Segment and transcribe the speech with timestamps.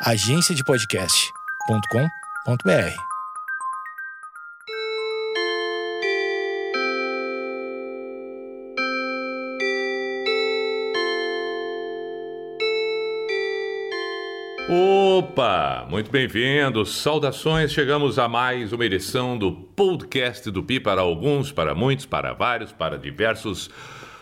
[0.00, 2.94] agenciadepodcast.com.br.
[14.70, 16.98] Opa, muito bem-vindos.
[16.98, 17.72] Saudações.
[17.72, 22.70] Chegamos a mais uma edição do podcast do Pi para alguns, para muitos, para vários,
[22.70, 23.68] para diversos.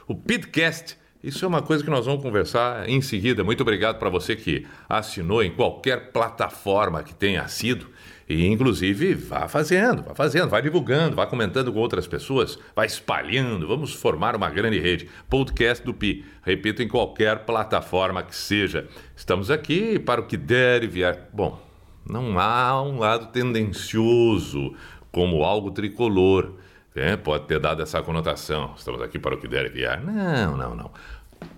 [0.08, 0.96] O Pidcast
[1.27, 3.43] isso é uma coisa que nós vamos conversar em seguida.
[3.43, 7.89] Muito obrigado para você que assinou em qualquer plataforma que tenha sido.
[8.29, 13.67] E, inclusive, vá fazendo, vá fazendo, vá divulgando, vá comentando com outras pessoas, vá espalhando.
[13.67, 15.08] Vamos formar uma grande rede.
[15.29, 16.25] Podcast do Pi.
[16.44, 18.86] Repito, em qualquer plataforma que seja.
[19.17, 21.29] Estamos aqui para o que der e vier.
[21.32, 21.61] Bom,
[22.08, 24.75] não há um lado tendencioso
[25.11, 26.53] como algo tricolor.
[26.95, 28.72] É, pode ter dado essa conotação.
[28.75, 30.03] Estamos aqui para o que der e vier.
[30.03, 30.90] Não, não, não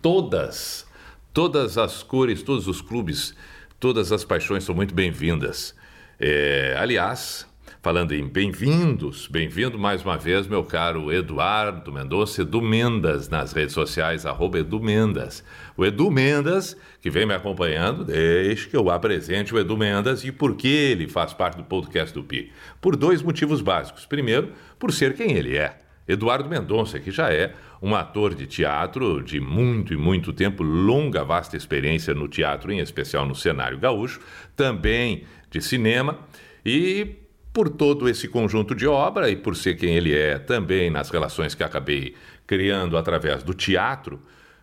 [0.02, 0.87] todas,
[1.32, 3.34] todas as cores, todos os clubes,
[3.78, 5.74] todas as paixões são muito bem-vindas.
[6.18, 7.46] É, aliás,
[7.80, 13.74] falando em bem-vindos, bem-vindo mais uma vez, meu caro Eduardo Mendonça, Edu Mendas, nas redes
[13.74, 15.45] sociais, arroba Edu Mendas.
[15.76, 20.32] O Edu Mendas, que vem me acompanhando, deixe que eu apresente o Edu Mendas e
[20.32, 22.52] por que ele faz parte do podcast do Pi.
[22.80, 24.04] Por dois motivos básicos.
[24.04, 25.79] Primeiro, por ser quem ele é.
[26.09, 31.23] Eduardo Mendonça, que já é um ator de teatro de muito e muito tempo, longa,
[31.23, 34.20] vasta experiência no teatro, em especial no cenário gaúcho,
[34.56, 36.18] também de cinema,
[36.65, 37.16] e
[37.52, 41.54] por todo esse conjunto de obra e por ser quem ele é também nas relações
[41.54, 42.15] que acabei
[42.46, 44.20] criando através do teatro,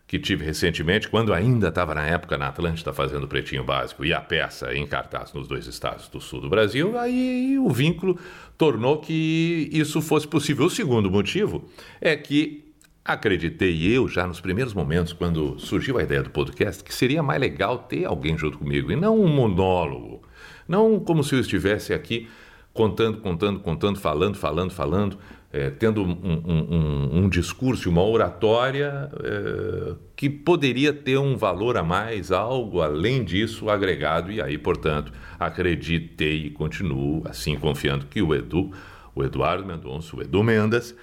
[0.07, 4.21] que tive recentemente, quando ainda estava na época na Atlântida fazendo Pretinho Básico e a
[4.21, 8.19] peça em cartaz nos dois estados do sul do Brasil, aí o vínculo
[8.57, 10.67] tornou que isso fosse possível.
[10.67, 11.67] O segundo motivo
[11.99, 12.65] é que
[13.03, 17.39] acreditei eu, já nos primeiros momentos, quando surgiu a ideia do podcast, que seria mais
[17.39, 20.21] legal ter alguém junto comigo e não um monólogo.
[20.67, 22.27] Não como se eu estivesse aqui
[22.73, 25.17] contando, contando, contando, falando, falando, falando,
[25.55, 31.77] é, tendo um, um, um, um, discurso, uma oratória é, que poderia ter um valor
[31.77, 38.21] a mais, algo além disso agregado, e aí, portanto, acreditei e continuo assim confiando que
[38.21, 38.69] o Edu,
[39.15, 40.93] o Eduardo Mendonça, o Edu Mendes,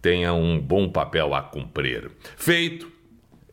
[0.00, 2.08] tenha um bom papel a cumprir.
[2.36, 2.95] Feito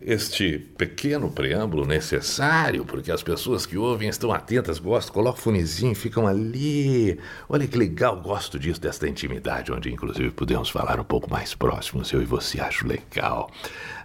[0.06, 5.96] este pequeno preâmbulo necessário, porque as pessoas que ouvem estão atentas, gostam, colocam o fonezinho,
[5.96, 7.20] ficam ali.
[7.48, 12.12] Olha que legal, gosto disso, desta intimidade, onde inclusive podemos falar um pouco mais próximos,
[12.12, 13.50] eu e você, acho legal.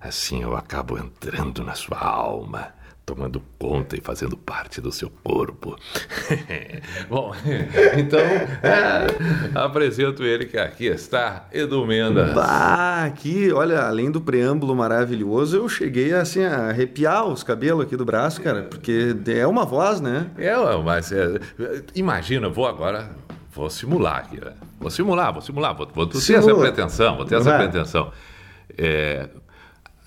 [0.01, 2.78] Assim eu acabo entrando na sua alma
[3.09, 5.79] tomando conta e fazendo parte do seu corpo.
[7.09, 7.33] Bom,
[7.97, 9.07] então é,
[9.55, 12.35] apresento ele que aqui está, Edu Mendes.
[12.35, 17.97] Bah, aqui, olha, além do preâmbulo maravilhoso, eu cheguei assim a arrepiar os cabelos aqui
[17.97, 20.27] do braço, cara, porque é uma voz, né?
[20.37, 20.55] É,
[20.85, 21.41] mas é,
[21.95, 23.09] imagina, vou agora
[23.55, 24.53] vou simular aqui, né?
[24.79, 28.13] Vou simular, vou simular, vou, vou ter essa pretensão, vou ter essa pretensão.
[28.77, 29.29] É,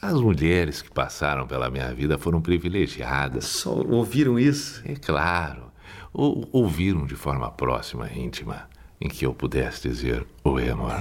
[0.02, 3.46] as mulheres que passaram pela minha vida foram privilegiadas.
[3.46, 4.82] Só ouviram isso?
[4.86, 5.72] É claro.
[6.12, 8.68] Ou, ouviram de forma próxima, íntima,
[9.00, 10.94] em que eu pudesse dizer Oi, amor.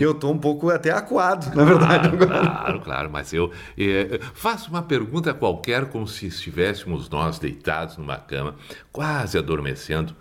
[0.00, 2.08] eu tô um pouco até acuado, na verdade.
[2.08, 7.98] Claro, claro, claro, mas eu é, faço uma pergunta qualquer como se estivéssemos nós deitados
[7.98, 8.54] numa cama,
[8.90, 10.16] quase adormecendo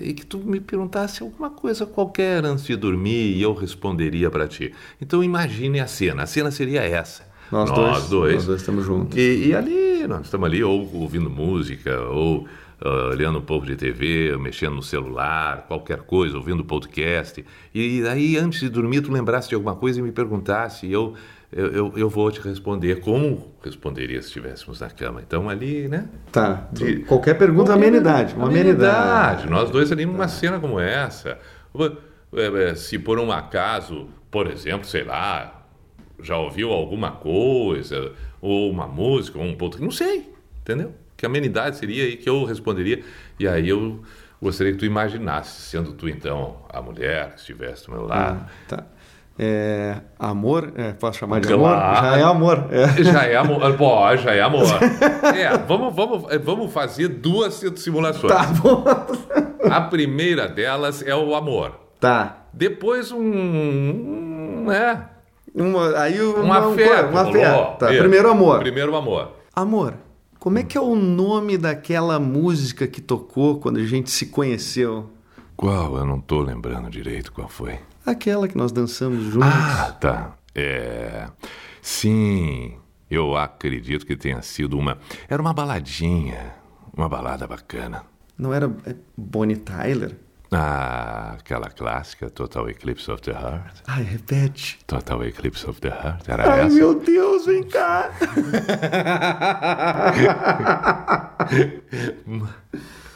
[0.00, 4.46] e que tu me perguntasse alguma coisa qualquer antes de dormir e eu responderia para
[4.46, 4.72] ti.
[5.00, 6.22] Então imagine a cena.
[6.22, 7.22] A cena seria essa.
[7.50, 8.34] Nós, nós dois, dois.
[8.34, 9.16] Nós dois estamos juntos.
[9.16, 12.46] E, e, ali, nós estamos ali ou ouvindo música, ou
[12.84, 17.44] uh, olhando um pouco de TV, mexendo no celular, qualquer coisa, ouvindo podcast.
[17.74, 21.14] E aí, antes de dormir, tu lembrasse de alguma coisa e me perguntasse, e eu
[21.56, 25.22] eu, eu, eu, vou te responder como responderia se estivéssemos na cama.
[25.24, 26.08] Então, ali, né?
[26.32, 26.66] Tá.
[26.72, 28.34] De, qualquer pergunta, qualquer, amenidade.
[28.34, 28.84] Uma amenidade.
[28.84, 29.50] amenidade.
[29.50, 30.28] Nós dois ali numa tá.
[30.28, 31.38] cena como essa.
[32.34, 35.64] É, é, se por um acaso, por exemplo, sei lá,
[36.20, 39.80] já ouviu alguma coisa, ou uma música, ou um ponto.
[39.80, 40.28] Não sei,
[40.60, 40.92] entendeu?
[41.16, 43.04] Que amenidade seria aí que eu responderia.
[43.38, 44.02] E aí eu
[44.42, 48.44] gostaria que tu imaginasse, sendo tu então a mulher que estivesse do meu lado.
[48.44, 48.86] Ah, tá.
[49.36, 51.70] É, amor, é, posso chamar de amor?
[51.70, 52.66] Já é amor.
[52.70, 53.02] É.
[53.02, 53.76] Já é amor.
[53.76, 54.64] Pô, já é amor.
[55.34, 58.32] é, vamos, vamos, é, vamos fazer duas simulações.
[58.32, 58.84] Tá bom.
[59.68, 61.72] A primeira delas é o amor.
[61.98, 62.44] Tá.
[62.52, 63.20] Depois um.
[63.20, 65.08] um é.
[65.52, 67.02] Uma, aí uma, uma fé.
[67.02, 67.76] Uma fé.
[67.78, 67.86] Tá.
[67.88, 68.60] Primeiro amor.
[68.60, 69.32] Primeiro amor.
[69.54, 69.94] Amor,
[70.38, 75.10] como é que é o nome daquela música que tocou quando a gente se conheceu?
[75.56, 75.96] Qual?
[75.96, 77.78] Eu não tô lembrando direito qual foi.
[78.04, 79.48] Aquela que nós dançamos juntos.
[79.48, 80.32] Ah, tá.
[80.54, 81.26] É.
[81.80, 82.76] Sim.
[83.10, 84.98] Eu acredito que tenha sido uma.
[85.28, 86.54] Era uma baladinha.
[86.96, 88.04] Uma balada bacana.
[88.38, 90.16] Não era é, Bonnie Tyler?
[90.52, 93.82] Ah, aquela clássica Total Eclipse of the Heart.
[93.86, 94.78] Ai, repete.
[94.86, 96.28] Total Eclipse of the Heart.
[96.28, 96.74] Era Ai, essa?
[96.74, 98.10] meu Deus, vem cá.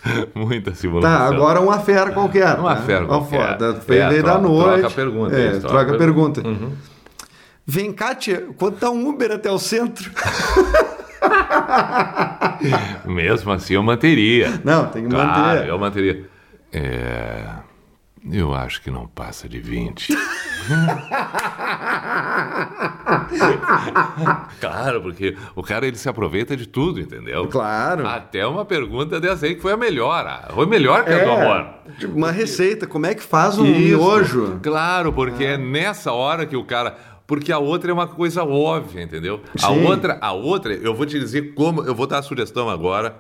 [0.35, 1.19] Muita simulação.
[1.19, 2.59] Tá, agora uma fera qualquer.
[2.59, 2.83] Uma né?
[2.87, 3.59] fera Uma qualquer.
[3.59, 3.83] foda.
[3.89, 4.81] É, da noite.
[4.81, 6.47] troca a pergunta, É, isso, troca, troca a a pergunta.
[6.47, 6.73] Uhum.
[7.67, 10.11] Vem cá, tia, quanto tá um Uber até o centro?
[13.05, 14.61] Mesmo assim, eu manteria.
[14.65, 15.69] Não, tem que Claro, manter.
[15.69, 16.25] eu manteria.
[16.73, 17.43] É.
[18.31, 20.09] Eu acho que não passa de 20.
[24.61, 27.47] claro, porque o cara ele se aproveita de tudo, entendeu?
[27.49, 28.07] Claro.
[28.07, 30.27] Até uma pergunta dessa aí que foi a melhor.
[30.27, 31.67] ah, Foi melhor que a do amor.
[31.99, 33.79] tipo, uma receita, como é que faz um Isso.
[33.79, 34.61] miojo?
[34.63, 36.97] Claro, porque é nessa hora que o cara.
[37.27, 39.43] Porque a outra é uma coisa óbvia, entendeu?
[39.63, 39.85] A Sim.
[39.87, 41.83] outra, a outra, eu vou te dizer como.
[41.83, 43.17] Eu vou dar a sugestão agora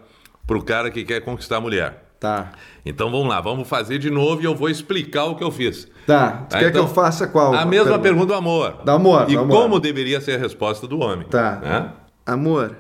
[0.47, 2.08] pro cara que quer conquistar a mulher.
[2.21, 2.51] Tá.
[2.85, 5.87] Então vamos lá, vamos fazer de novo e eu vou explicar o que eu fiz.
[6.07, 6.31] Tá.
[6.49, 7.55] Tu Tá, quer então, que eu faça qual?
[7.55, 8.79] A mesma pergunta do amor.
[8.85, 9.57] Do amor, E do amor.
[9.63, 11.27] como deveria ser a resposta do homem.
[11.29, 11.57] Tá.
[11.57, 11.93] né?
[12.27, 12.77] Amor,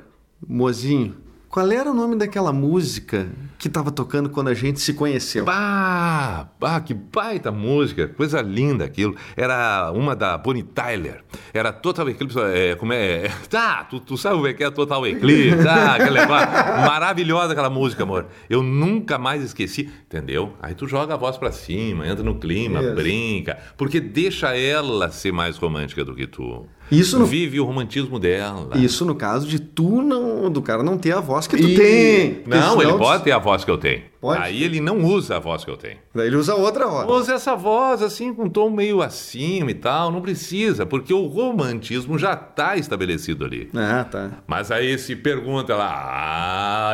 [0.46, 1.16] mozinho,
[1.48, 3.28] qual era o nome daquela música
[3.58, 5.44] que tava tocando quando a gente se conheceu?
[5.44, 9.16] Bah, bah, que baita música, coisa linda aquilo.
[9.36, 11.24] Era uma da Bonnie Tyler.
[11.52, 12.38] Era Total Eclipse.
[12.38, 13.28] É, como é?
[13.48, 15.64] Tá, tu, tu sabe o que é Total Eclipse?
[15.64, 16.48] Tá, negócio.
[16.86, 18.26] Maravilhosa aquela música, amor.
[18.48, 20.54] Eu nunca mais esqueci, entendeu?
[20.60, 22.94] Aí tu joga a voz pra cima, entra no clima, Isso.
[22.94, 23.58] brinca.
[23.76, 26.66] Porque deixa ela ser mais romântica do que tu.
[26.90, 28.70] Isso no- Vive o romantismo dela.
[28.76, 31.74] Isso no caso de tu não, do cara não ter a voz que tu E-
[31.76, 32.42] tem.
[32.46, 34.02] Não, ele tu- pode ter a voz que eu tenho.
[34.20, 34.42] Pode?
[34.42, 35.98] Aí ele não usa a voz que eu tenho.
[36.12, 37.08] Daí ele usa outra voz.
[37.08, 40.10] Usa essa voz assim, com um tom meio acima e tal.
[40.10, 43.70] Não precisa, porque o romantismo já está estabelecido ali.
[43.76, 44.30] Ah, tá.
[44.46, 45.92] Mas aí se pergunta lá,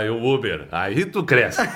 [0.03, 1.63] ah, o Uber, aí tu cresce.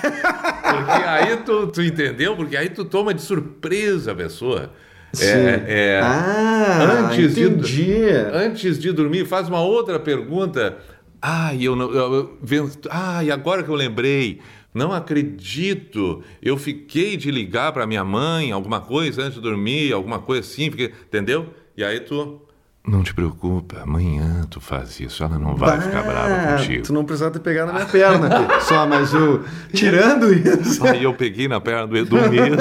[0.69, 2.35] Porque aí tu, tu entendeu?
[2.35, 4.71] Porque aí tu toma de surpresa a pessoa.
[5.19, 7.93] É, é, Ah, antes de- entendi.
[8.33, 10.77] Antes de dormir, faz uma outra pergunta.
[11.21, 11.91] Ai, eu não.
[11.91, 14.39] Eu, eu, ven- ai, agora que eu lembrei.
[14.73, 16.23] Não acredito.
[16.41, 20.69] Eu fiquei de ligar para minha mãe, alguma coisa antes de dormir, alguma coisa assim,
[20.69, 21.47] porque, entendeu?
[21.75, 22.41] E aí tu.
[22.87, 26.83] Não te preocupa, amanhã tu faz isso, ela não vai ficar brava Bah, contigo.
[26.83, 28.29] Tu não precisava ter pegado na minha perna.
[28.61, 29.41] Só, mas o.
[29.73, 30.85] Tirando isso.
[30.87, 32.55] Aí eu peguei na perna do Edu mesmo.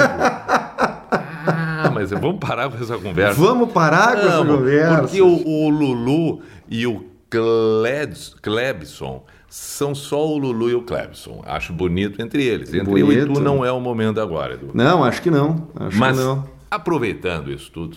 [2.16, 3.40] Vamos parar com essa conversa.
[3.40, 4.99] Vamos parar com essa conversa.
[5.02, 11.43] Porque o, o Lulu e o Klebs- Klebson são só o Lulu e o Klebson.
[11.46, 12.72] Acho bonito entre eles.
[12.72, 13.40] Entre eu e tu Bonito.
[13.40, 14.70] não é o momento agora, Edu.
[14.75, 15.69] Não, acho que não.
[15.76, 16.49] Acho Mas, que não.
[16.70, 17.96] aproveitando isso tudo,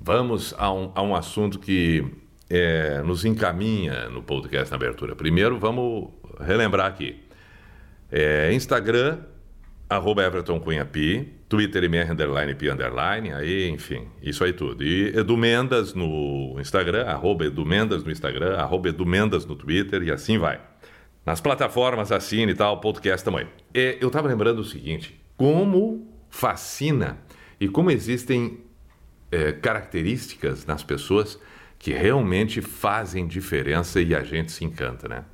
[0.00, 2.04] vamos a um, a um assunto que
[2.50, 5.14] é, nos encaminha no podcast na abertura.
[5.16, 6.08] Primeiro, vamos
[6.40, 7.16] relembrar aqui.
[8.10, 9.18] É, Instagram,
[9.88, 14.82] arroba Everton Cunha Pi, Twitter MR underline Pi underline, aí, enfim, isso aí tudo.
[14.82, 20.02] E Edu Mendas no Instagram, arroba Edu Mendas no Instagram, arroba Edu Mendas no Twitter
[20.02, 20.60] e assim vai.
[21.24, 23.46] Nas plataformas, assine e tal, podcast também.
[23.72, 27.18] É, eu estava lembrando o seguinte, como fascina
[27.60, 28.60] e como existem
[29.30, 31.38] é, características nas pessoas
[31.78, 35.24] que realmente fazem diferença e a gente se encanta, né?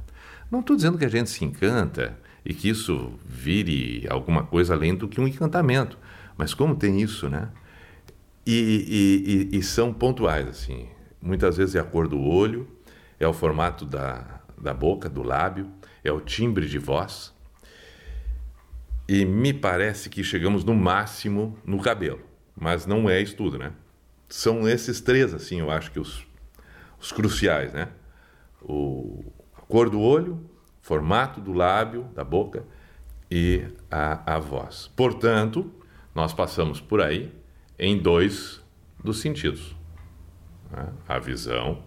[0.50, 4.94] Não estou dizendo que a gente se encanta e que isso vire alguma coisa além
[4.94, 5.98] do que um encantamento,
[6.36, 7.50] mas como tem isso, né?
[8.46, 10.88] E, e- e- e são pontuais, assim.
[11.20, 12.68] Muitas vezes é a cor do olho,
[13.20, 15.70] é o formato da, da boca, do lábio,
[16.02, 17.32] é o timbre de voz.
[19.08, 22.20] E me parece que chegamos no máximo no cabelo,
[22.56, 23.72] mas não é isso tudo, né?
[24.28, 26.26] São esses três, assim, eu acho que os,
[27.00, 27.88] os cruciais, né?
[28.60, 29.24] O,
[29.56, 30.48] a cor do olho,
[30.80, 32.64] formato do lábio, da boca
[33.30, 34.90] e a, a voz.
[34.96, 35.70] Portanto,
[36.14, 37.32] nós passamos por aí
[37.78, 38.60] em dois
[39.02, 39.74] dos sentidos.
[40.70, 40.88] né?
[41.08, 41.82] A visão,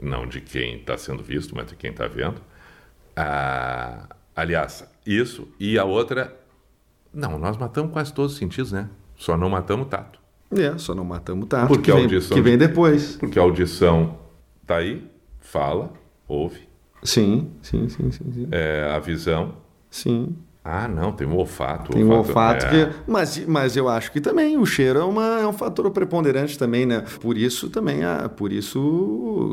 [0.00, 2.40] não de quem está sendo visto, mas de quem está vendo.
[4.34, 5.48] Aliás, isso.
[5.58, 6.38] E a outra,
[7.12, 8.88] não, nós matamos quase todos os sentidos, né?
[9.16, 10.20] Só não matamos o tato.
[10.50, 11.68] É, só não matamos o tato.
[11.68, 13.16] Porque que a vem, audição que vem de- depois.
[13.16, 14.18] Porque a audição
[14.66, 15.08] tá aí,
[15.40, 15.92] fala,
[16.28, 16.68] ouve.
[17.02, 18.32] Sim, sim, sim, sim.
[18.32, 18.48] Sim.
[18.50, 19.56] É, a visão,
[19.90, 20.36] sim.
[20.68, 21.92] Ah, não, tem o olfato.
[21.92, 22.86] Tem o olfato é.
[22.86, 22.96] que.
[23.06, 26.84] Mas, mas eu acho que também o cheiro é, uma, é um fator preponderante também,
[26.84, 27.04] né?
[27.20, 28.80] Por isso também, a, por isso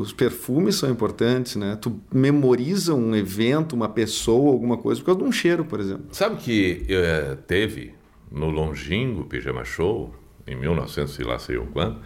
[0.00, 1.78] os perfumes são importantes, né?
[1.80, 6.06] Tu memoriza um evento, uma pessoa, alguma coisa, por causa de um cheiro, por exemplo.
[6.10, 7.94] Sabe que eh, teve
[8.30, 10.12] no longínquo Pijama Show,
[10.46, 12.00] em 1900 e lá sei eu quando,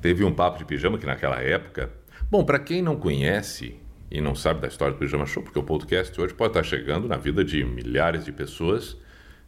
[0.00, 1.90] teve um papo de pijama que naquela época...
[2.30, 3.81] Bom, para quem não conhece
[4.12, 7.08] e não sabe da história do Pijama Show, porque o podcast hoje pode estar chegando
[7.08, 8.94] na vida de milhares de pessoas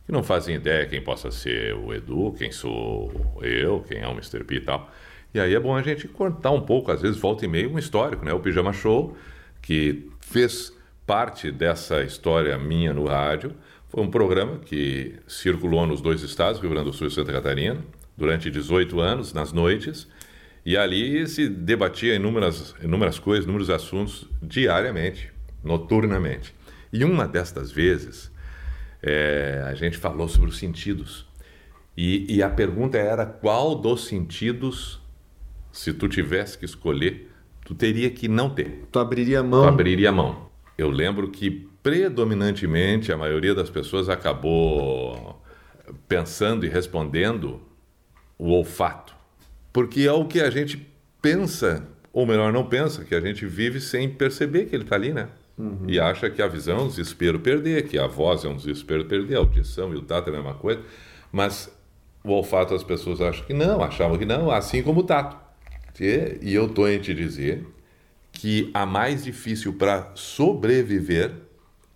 [0.06, 4.12] que não fazem ideia quem possa ser o Edu, quem sou eu, quem é o
[4.12, 4.42] Mr.
[4.42, 4.90] P e tal.
[5.35, 7.78] E aí é bom a gente contar um pouco, às vezes volta e meio, um
[7.78, 8.33] histórico, né?
[8.33, 9.14] O Pijama Show,
[9.61, 10.73] que fez
[11.06, 13.54] parte dessa história minha no rádio,
[13.88, 17.85] foi um programa que circulou nos dois estados, Rio Grande do Sul e Santa Catarina,
[18.16, 20.09] durante 18 anos, nas noites,
[20.64, 25.30] e ali se debatia inúmeras, inúmeras coisas, inúmeros assuntos diariamente,
[25.62, 26.54] noturnamente.
[26.92, 28.30] E uma destas vezes,
[29.02, 31.26] é, a gente falou sobre os sentidos.
[31.97, 35.00] E, e, a pergunta era qual dos sentidos,
[35.71, 37.30] se tu tivesse que escolher,
[37.64, 38.87] tu teria que não ter.
[38.90, 39.62] Tu abriria a mão.
[39.62, 40.50] Tu abriria a mão.
[40.76, 45.40] Eu lembro que predominantemente a maioria das pessoas acabou
[46.09, 47.61] pensando e respondendo
[48.38, 49.13] o olfato,
[49.75, 50.87] porque é o que a gente
[51.21, 55.12] pensa, ou melhor, não pensa, que a gente vive sem perceber que ele está ali,
[55.12, 55.28] né?
[55.59, 55.85] Uhum.
[55.88, 59.04] E acha que a visão é um desespero perder, que a voz é um desespero
[59.04, 60.81] perder, a audição e o tato é a mesma coisa,
[61.33, 61.76] mas
[62.23, 65.37] o olfato as pessoas acham que não, achavam que não, assim como o tato.
[66.00, 67.66] E eu estou em te dizer
[68.31, 71.33] que a mais difícil para sobreviver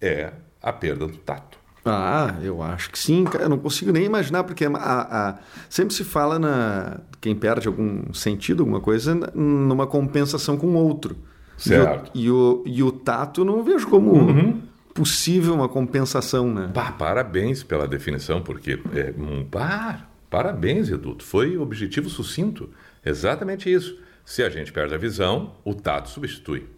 [0.00, 1.57] é a perda do tato.
[1.84, 3.24] Ah, eu acho que sim.
[3.40, 8.12] Eu não consigo nem imaginar, porque a, a, sempre se fala na quem perde algum
[8.12, 11.16] sentido, alguma coisa, numa compensação com outro.
[11.56, 12.10] Certo.
[12.14, 14.62] E o, e o, e o tato não vejo como uhum.
[14.94, 16.70] possível uma compensação, né?
[16.72, 21.16] Bah, parabéns pela definição, porque é, um, bah, parabéns, Edu.
[21.20, 22.70] Foi objetivo sucinto.
[23.04, 23.98] Exatamente isso.
[24.24, 26.68] Se a gente perde a visão, o tato substitui.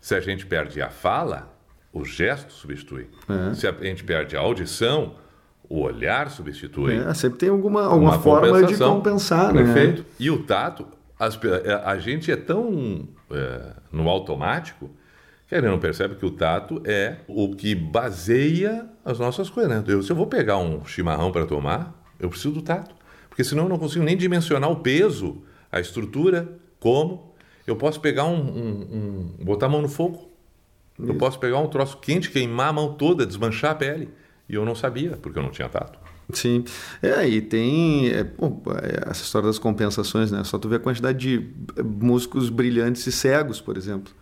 [0.00, 1.52] Se a gente perde a fala,
[1.92, 3.08] o gesto substitui.
[3.28, 3.54] É.
[3.54, 5.14] Se a gente perde a audição,
[5.68, 6.96] o olhar substitui.
[6.96, 9.62] É, sempre tem alguma, alguma forma de compensar, né?
[9.62, 10.04] Perfeito.
[10.18, 10.86] E o tato,
[11.18, 14.90] as, é, a gente é tão é, no automático
[15.46, 19.70] que ele não percebe que o tato é o que baseia as nossas coisas.
[19.70, 19.84] Né?
[19.86, 22.94] Eu, se eu vou pegar um chimarrão para tomar, eu preciso do tato.
[23.28, 27.34] Porque senão eu não consigo nem dimensionar o peso, a estrutura, como.
[27.66, 30.29] Eu posso pegar um, um, um botar a mão no fogo
[31.02, 31.12] isso.
[31.12, 34.08] Eu posso pegar um troço quente, queimar a mão toda, desmanchar a pele.
[34.48, 35.98] E eu não sabia, porque eu não tinha tato.
[36.32, 36.64] Sim.
[37.02, 40.42] É, e tem é, bom, é, essa história das compensações, né?
[40.44, 41.50] Só tu vê a quantidade de
[41.82, 44.12] músicos brilhantes e cegos, por exemplo.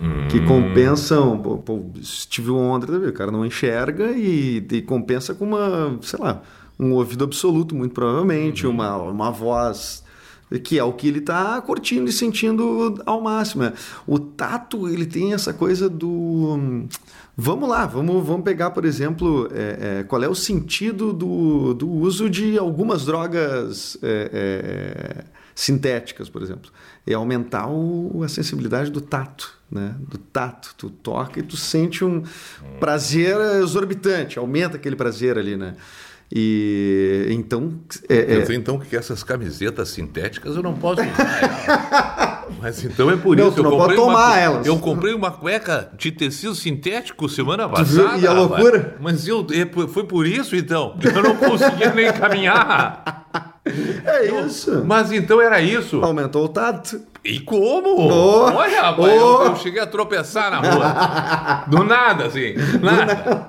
[0.00, 0.28] Hum.
[0.28, 1.38] Que compensam.
[1.38, 6.42] Pô, pô, Steve Wonder, o cara não enxerga e, e, compensa com uma, sei lá,
[6.78, 8.70] um ouvido absoluto, muito provavelmente, hum.
[8.70, 10.04] uma, uma voz
[10.62, 13.64] que é o que ele está curtindo e sentindo ao máximo.
[13.64, 13.72] É.
[14.06, 16.86] O tato, ele tem essa coisa do...
[17.36, 21.88] Vamos lá, vamos, vamos pegar, por exemplo, é, é, qual é o sentido do, do
[21.88, 25.24] uso de algumas drogas é, é
[25.58, 26.70] sintéticas, por exemplo.
[27.04, 29.96] É aumentar o, a sensibilidade do tato, né?
[29.98, 30.72] Do tato.
[30.78, 32.22] Tu toca e tu sente um
[32.78, 35.74] prazer exorbitante, aumenta aquele prazer ali, né?
[36.30, 37.72] E então.
[38.08, 38.54] É, é...
[38.54, 42.46] então que essas camisetas sintéticas eu não posso usar.
[42.60, 43.56] Mas então é por não, isso.
[43.56, 44.66] Tu não pode tomar uma, elas.
[44.66, 48.18] Eu comprei uma cueca de tecido sintético semana passada.
[48.18, 48.96] E a loucura?
[49.00, 50.98] Mas eu, é, foi por isso então.
[51.02, 53.17] Eu não conseguia nem caminhar.
[54.04, 54.84] É isso.
[54.84, 56.00] Mas então era isso.
[56.02, 57.00] Aumentou o tato.
[57.24, 58.10] E como?
[58.10, 59.42] Oh, Olha, rapaz, oh.
[59.42, 61.64] eu, eu, cheguei a tropeçar na rua.
[61.66, 62.54] Do nada, assim.
[62.80, 63.46] Nada.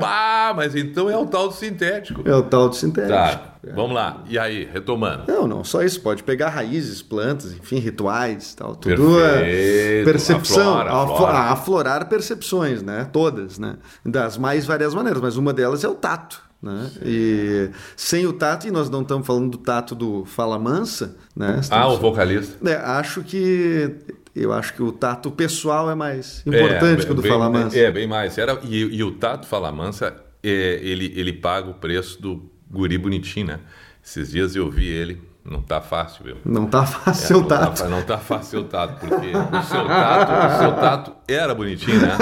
[0.00, 2.22] bah, mas então é o tal do sintético.
[2.24, 3.12] É o tal do sintético.
[3.12, 4.22] Tá, vamos lá.
[4.28, 5.24] E aí, retomando.
[5.26, 6.00] Não, não, só isso.
[6.00, 8.74] Pode pegar raízes, plantas, enfim, rituais tal.
[8.76, 10.00] Tudo é Perfeito.
[10.00, 10.78] é percepção.
[10.78, 11.38] Aflora, aflora.
[11.38, 13.06] Aflorar percepções, né?
[13.12, 13.76] Todas, né?
[14.06, 16.49] Das mais várias maneiras, mas uma delas é o tato.
[16.62, 16.90] Né?
[17.02, 21.60] E sem o tato, e nós não estamos falando do tato do Fala Mansa, né?
[21.70, 22.68] ah, o vocalista.
[22.68, 23.94] É, acho que
[24.36, 27.48] eu acho que o tato pessoal é mais importante é, que o do bem, Fala
[27.48, 27.78] Mansa.
[27.78, 28.36] É, bem mais.
[28.36, 32.98] Era, e, e o tato Fala Mansa, é, ele, ele paga o preço do guri
[32.98, 33.60] bonitinho, né?
[34.04, 36.36] Esses dias eu vi ele não tá fácil, viu?
[36.44, 37.82] Não tá fácil é, o tato.
[37.82, 42.00] Tá, não tá fácil o tato, porque o seu tato, o seu tato era bonitinho,
[42.00, 42.16] né?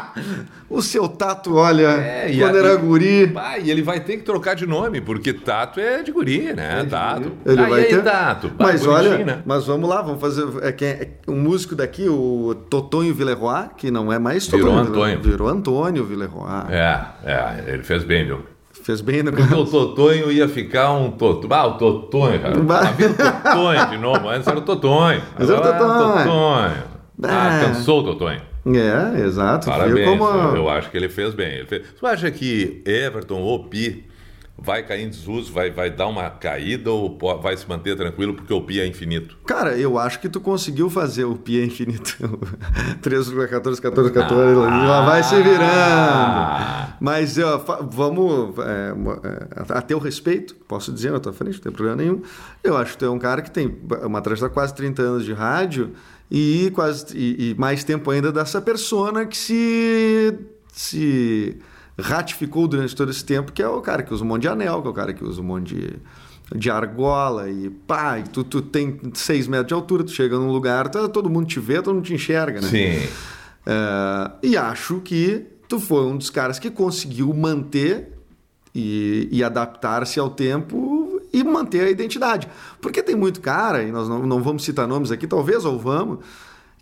[0.70, 3.26] o seu tato, olha, é, quando era guri.
[3.26, 6.80] Pai, e ele vai ter que trocar de nome, porque tato é de guri, né?
[6.80, 7.30] É tato.
[7.44, 8.02] Ele vai aí, ter...
[8.02, 8.50] tato.
[8.58, 9.42] mas olha, né?
[9.44, 10.46] mas vamos lá, vamos fazer.
[10.62, 14.64] É, quem é, um músico daqui, o Totonho Villeroy, que não é mais Totonho.
[14.64, 15.22] Virou Antônio.
[15.22, 16.48] Virou Antônio Villeroy.
[16.70, 18.42] É, é, ele fez bem, viu?
[18.90, 21.54] Fez bem no Porque o Totonho ia ficar um Totonho.
[21.54, 22.60] Ah, o Totonho, cara.
[22.60, 24.28] Tá vindo Totonho de novo.
[24.28, 25.22] Antes era o Totonho.
[25.38, 26.24] Mas era o Totonho.
[26.24, 26.82] Totonho.
[27.22, 28.40] Ah, cansou o Totonho.
[28.66, 29.68] É, exato.
[29.68, 30.08] Parabéns.
[30.08, 30.24] Como...
[30.56, 31.58] Eu acho que ele fez bem.
[31.58, 31.82] Ele fez...
[32.00, 34.06] Você acha que Everton ou Pi
[34.62, 38.52] vai cair em desuso, vai, vai dar uma caída ou vai se manter tranquilo porque
[38.52, 39.36] o PI é infinito?
[39.46, 42.16] Cara, eu acho que tu conseguiu fazer o pi infinito.
[43.02, 46.90] 3,14, 14, 14, lá vai se virando.
[47.00, 48.92] Mas ó, fa- vamos, é,
[49.28, 52.22] é, a teu respeito, posso dizer na tua frente, não tem problema nenhum.
[52.62, 55.24] Eu acho que tu é um cara que tem uma trajetória de quase 30 anos
[55.24, 55.92] de rádio
[56.30, 60.34] e, quase, e, e mais tempo ainda dessa persona que se,
[60.72, 61.56] se
[62.00, 64.82] ratificou durante todo esse tempo, que é o cara que usa um monte de anel,
[64.82, 65.96] que é o cara que usa um monte de
[66.54, 70.50] de argola e pá, e tu, tu tem 6 metros de altura, tu chega num
[70.50, 72.68] lugar, todo mundo te vê, todo mundo te enxerga, né?
[72.68, 73.08] Sim.
[73.66, 78.12] É, e acho que tu foi um dos caras que conseguiu manter
[78.74, 82.48] e, e adaptar-se ao tempo e manter a identidade.
[82.80, 86.18] Porque tem muito cara, e nós não, não vamos citar nomes aqui, talvez, ou vamos,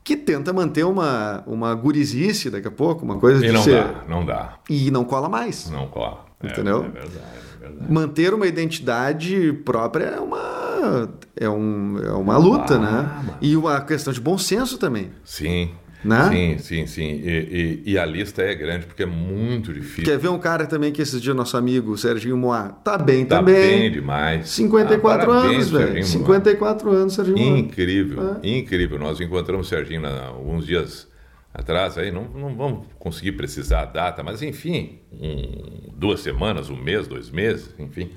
[0.09, 3.85] que tenta manter uma, uma gurizice daqui a pouco, uma coisa E de não ser...
[3.85, 4.55] dá, não dá.
[4.71, 5.69] E não cola mais.
[5.71, 6.17] Não corre.
[6.43, 6.79] É- Entendeu?
[6.79, 7.11] É, verdade,
[7.57, 7.93] é verdade.
[7.93, 12.91] Manter uma identidade própria é uma, é um, é uma luta, Ah, né?
[13.27, 13.35] mano.
[13.41, 15.11] E uma questão de bom senso também.
[15.25, 15.73] Sim.
[16.05, 16.29] Né?
[16.31, 17.21] Sim, sim, sim.
[17.25, 20.05] E, e- e a lista é grande porque é muito difícil.
[20.05, 23.39] Quer ver um cara também que esse dia nosso amigo Serginho Moá tá bem Tá
[23.39, 23.81] também.
[23.81, 24.49] bem demais.
[24.51, 25.85] 54 Ah, parabéns, anos, velho.
[25.87, 26.07] Serginho.
[26.07, 27.59] 54 anos, Serginho Moá.
[27.59, 28.49] Incrível, É.
[28.49, 28.99] incrível.
[28.99, 31.09] Nós encontramos o Serginho há alguns dias
[31.53, 36.77] atrás, aí não, não vamos conseguir precisar a data, mas enfim, um- duas semanas, um
[36.77, 38.11] mês, dois meses, enfim.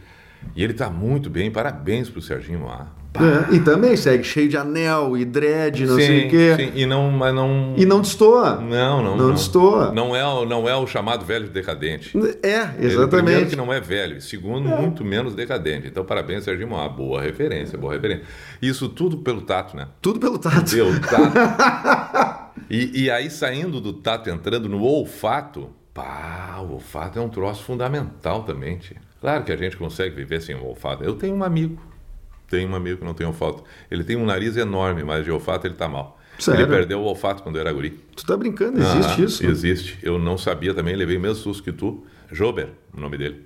[0.55, 2.87] E ele está muito bem, parabéns para o Serginho Moá.
[3.13, 6.55] É, E também segue cheio de anel e dread, não sei o quê.
[6.57, 7.73] sim, e não, mas não...
[7.77, 8.55] E não destoa.
[8.55, 9.91] Não, não, Não destoa.
[9.91, 12.17] Não é, o- não é o chamado velho decadente.
[12.41, 13.49] É, Ele, primeiro exatamente.
[13.49, 15.87] que não é velho, segundo, muito menos decadente.
[15.87, 16.87] Então, parabéns, Serginho Moá.
[16.87, 18.23] Boa referência, boa referência.
[18.61, 19.87] Isso tudo pelo tato, né?
[20.01, 20.71] Tudo pelo tato.
[20.71, 22.51] Pelo tato.
[22.69, 27.63] E, e aí, saindo do tato, entrando no olfato, pá, o olfato é um troço
[27.63, 28.97] fundamental também, tia.
[29.21, 31.03] Claro que a gente consegue viver sem o olfato.
[31.03, 31.79] Eu tenho um amigo,
[32.49, 33.63] tenho um amigo que não tem olfato.
[33.89, 36.19] Ele tem um nariz enorme, mas de olfato ele tá mal.
[36.39, 36.61] Sério?
[36.61, 37.91] Ele perdeu o olfato quando era guri.
[38.15, 39.45] Tu tá brincando, existe Ah, isso?
[39.45, 39.99] Existe.
[40.01, 42.03] Eu não sabia também, levei o mesmo susto que tu.
[42.31, 43.45] Jober, o nome dele.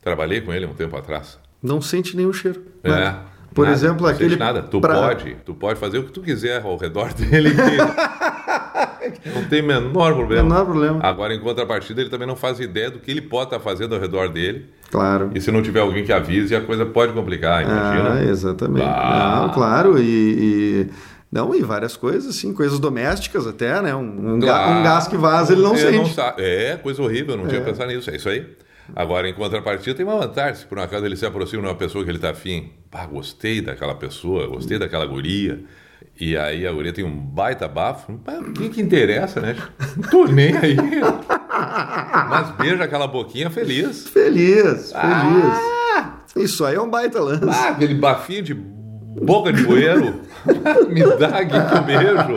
[0.00, 1.38] Trabalhei com ele um tempo atrás.
[1.62, 2.62] Não sente nenhum cheiro.
[2.84, 2.88] É.
[2.90, 3.18] Né?
[3.54, 4.30] Por Nada, exemplo, não aquele.
[4.30, 4.62] sente nada.
[4.62, 7.50] Tu pra- pode, tu pode fazer o que tu quiser ao redor dele.
[9.34, 10.42] não tem menor problema.
[10.42, 11.00] Menor problema.
[11.02, 14.00] Agora, em contrapartida, ele também não faz ideia do que ele pode estar fazendo ao
[14.00, 14.66] redor dele.
[14.90, 15.30] Claro.
[15.34, 18.14] E se não tiver alguém que avise, a coisa pode complicar, imagina.
[18.14, 18.84] Ah, exatamente.
[18.86, 19.44] Ah.
[19.46, 20.86] Não, claro, e, e-
[21.30, 23.94] Não, e várias coisas, assim, coisas domésticas até, né?
[23.94, 24.80] Um, um ga- Claro.
[24.80, 26.12] um gás que vaza, ele não Ele sente.
[26.14, 28.46] sa- É, coisa horrível, eu não tinha pensado nisso, é isso aí.
[28.94, 30.56] Agora, em contrapartida, tem uma vantagem.
[30.56, 33.06] Se por um acaso ele se aproxima de uma pessoa que ele está afim, pá,
[33.06, 35.60] gostei daquela pessoa, gostei daquela guria,
[36.24, 39.56] e aí a guria tem um baita bafo, o que interessa, né?
[39.96, 40.76] Não tô nem aí.
[42.28, 44.06] Mas beija aquela boquinha feliz.
[44.06, 45.58] Feliz, feliz.
[46.36, 47.44] Isso aí é um baita lance.
[47.48, 50.20] Ah, aquele bafinho de boca de bueiro.
[50.88, 52.36] Me dá aqui que eu beijo.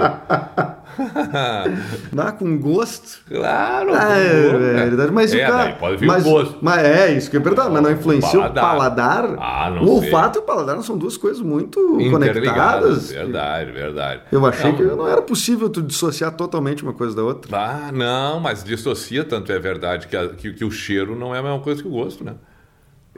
[2.13, 3.19] Dá com gosto.
[3.27, 3.93] Claro.
[3.93, 5.73] Ah, é, é verdade, mas é, o cara.
[5.73, 6.57] pode vir mas, o gosto.
[6.61, 8.63] mas é, isso que é verdade, mas não influencia Paladar.
[8.63, 9.35] o paladar.
[9.39, 10.05] Ah, não o sei.
[10.07, 11.79] olfato e o paladar são duas coisas muito
[12.11, 13.11] conectadas.
[13.11, 14.21] Verdade, verdade.
[14.31, 17.55] Eu achei Não, que não era possível tu dissociar totalmente uma coisa da outra.
[17.57, 21.39] Ah, não, mas dissocia, tanto é verdade que, a- que, que o cheiro não é
[21.39, 22.33] a mesma coisa que o gosto, né?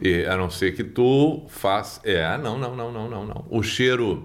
[0.02, 2.00] E, a não ser que tu faz.
[2.04, 3.46] É, não, não, não, não, não, não.
[3.50, 4.24] O cheiro.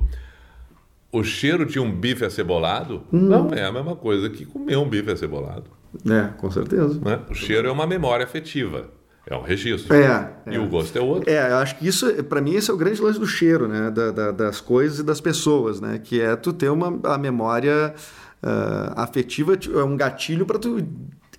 [1.13, 3.21] O cheiro de um bife acebolado Hum.
[3.29, 5.65] não é a mesma coisa que comer um bife acebolado.
[6.11, 6.99] É, com certeza.
[7.05, 7.21] Né?
[7.31, 8.89] O cheiro é uma memória afetiva,
[9.27, 9.95] é um registro.
[9.95, 10.59] É, E é.
[10.59, 11.29] o gosto é outro.
[11.31, 13.91] É, eu acho que isso, para mim, esse é o grande lance do cheiro, né?
[13.91, 16.01] Da- da- das coisas e das pessoas, né?
[16.03, 17.95] Que é tu ter uma a memória
[18.43, 20.83] ah, afetiva, tu- é um gatilho para tu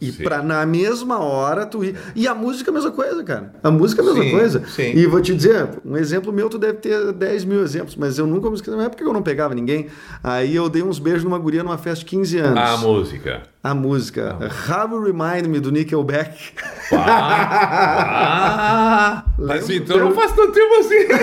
[0.01, 0.23] Sim.
[0.23, 1.79] para na mesma hora tu.
[2.15, 3.53] E a música é a mesma coisa, cara.
[3.63, 4.63] A música é a mesma Sim, coisa.
[4.67, 4.91] sim.
[4.95, 8.27] E vou te dizer, um exemplo meu, tu deve ter 10 mil exemplos, mas eu
[8.27, 8.75] nunca me esqueci.
[8.75, 9.88] Na época eu não pegava ninguém.
[10.23, 12.60] Aí eu dei uns beijos numa guria numa festa de 15 anos.
[12.60, 13.43] A música.
[13.63, 14.38] A música.
[14.67, 16.51] How You Remind Me do Nickelback.
[16.91, 21.08] Ah, ah, mas então não faz tanto tempo assim.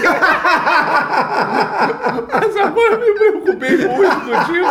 [2.33, 4.67] mas agora eu me preocupei muito contigo.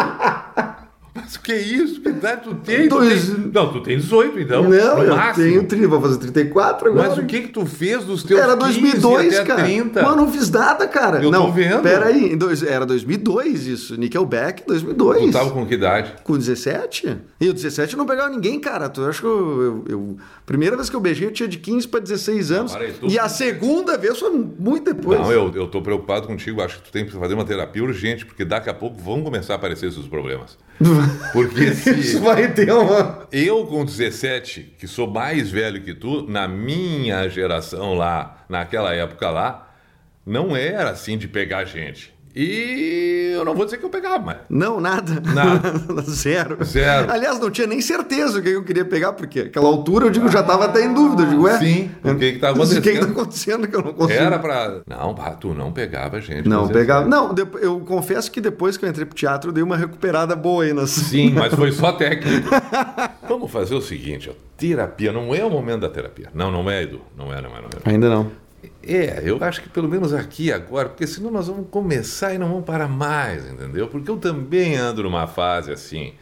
[1.21, 2.01] Mas o que é isso?
[2.01, 2.87] Que idade tu tem?
[2.87, 4.63] Tu Dois- tem- Não, tu tem 18 então.
[4.63, 5.45] não, eu máximo.
[5.45, 7.09] tenho 30, vou fazer 34 agora.
[7.09, 9.63] Mas o que que tu fez dos teus Era 15 2002, até cara.
[9.63, 10.03] 30?
[10.03, 11.17] Mano, não fiz nada, cara.
[11.17, 11.81] Eu tô não, vendo.
[11.81, 13.95] Pera aí, em dois, era 2002 isso.
[13.99, 15.25] Nickelback, 2002.
[15.25, 16.13] Tu tava com que idade?
[16.23, 17.17] Com 17?
[17.39, 18.87] E eu 17 eu não pegava ninguém, cara.
[18.89, 21.87] Tu acho que eu, eu- eu- Primeira vez que eu beijei, eu tinha de 15
[21.87, 22.71] para 16 anos.
[22.71, 25.19] para aí, tu- E a segunda vez foi muito depois.
[25.19, 26.59] Não, eu, eu tô preocupado contigo.
[26.61, 29.53] Acho que tu tem que fazer uma terapia urgente, porque daqui a pouco vão começar
[29.53, 30.57] a aparecer esses problemas.
[31.33, 33.27] Porque se Isso vai ter uma.
[33.31, 39.29] eu com 17, que sou mais velho que tu, na minha geração lá, naquela época
[39.29, 39.73] lá,
[40.25, 42.13] não era assim de pegar gente.
[42.35, 45.21] E eu não vou dizer que eu pegava, mas Não, nada.
[45.33, 45.73] Nada.
[46.03, 46.63] Zero.
[46.63, 47.11] Zero.
[47.11, 50.29] Aliás, não tinha nem certeza o que eu queria pegar, porque aquela altura eu digo,
[50.29, 51.23] já estava até em dúvida.
[51.23, 51.57] Eu digo, ué?
[51.57, 52.99] Sim, o que que tá O que que acontecendo?
[53.05, 54.19] tá acontecendo que eu não consigo?
[54.19, 54.81] era pra.
[54.87, 56.47] Não, bah, tu não pegava gente.
[56.47, 56.73] Não, com 17.
[56.79, 57.07] pegava.
[57.07, 60.63] Não, eu confesso que depois que eu entrei pro teatro, eu dei uma recuperada boa
[60.63, 60.91] aí nas.
[60.91, 62.49] Sim, mas foi só técnico.
[63.27, 66.29] Vamos fazer o seguinte, ó, terapia não é o momento da terapia.
[66.33, 67.01] Não, não é, Edu.
[67.17, 67.89] Não é, não é, não é.
[67.89, 68.31] Ainda não.
[68.83, 72.49] É, eu acho que pelo menos aqui agora, porque senão nós vamos começar e não
[72.49, 73.87] vamos parar mais, entendeu?
[73.87, 76.13] Porque eu também ando numa fase assim.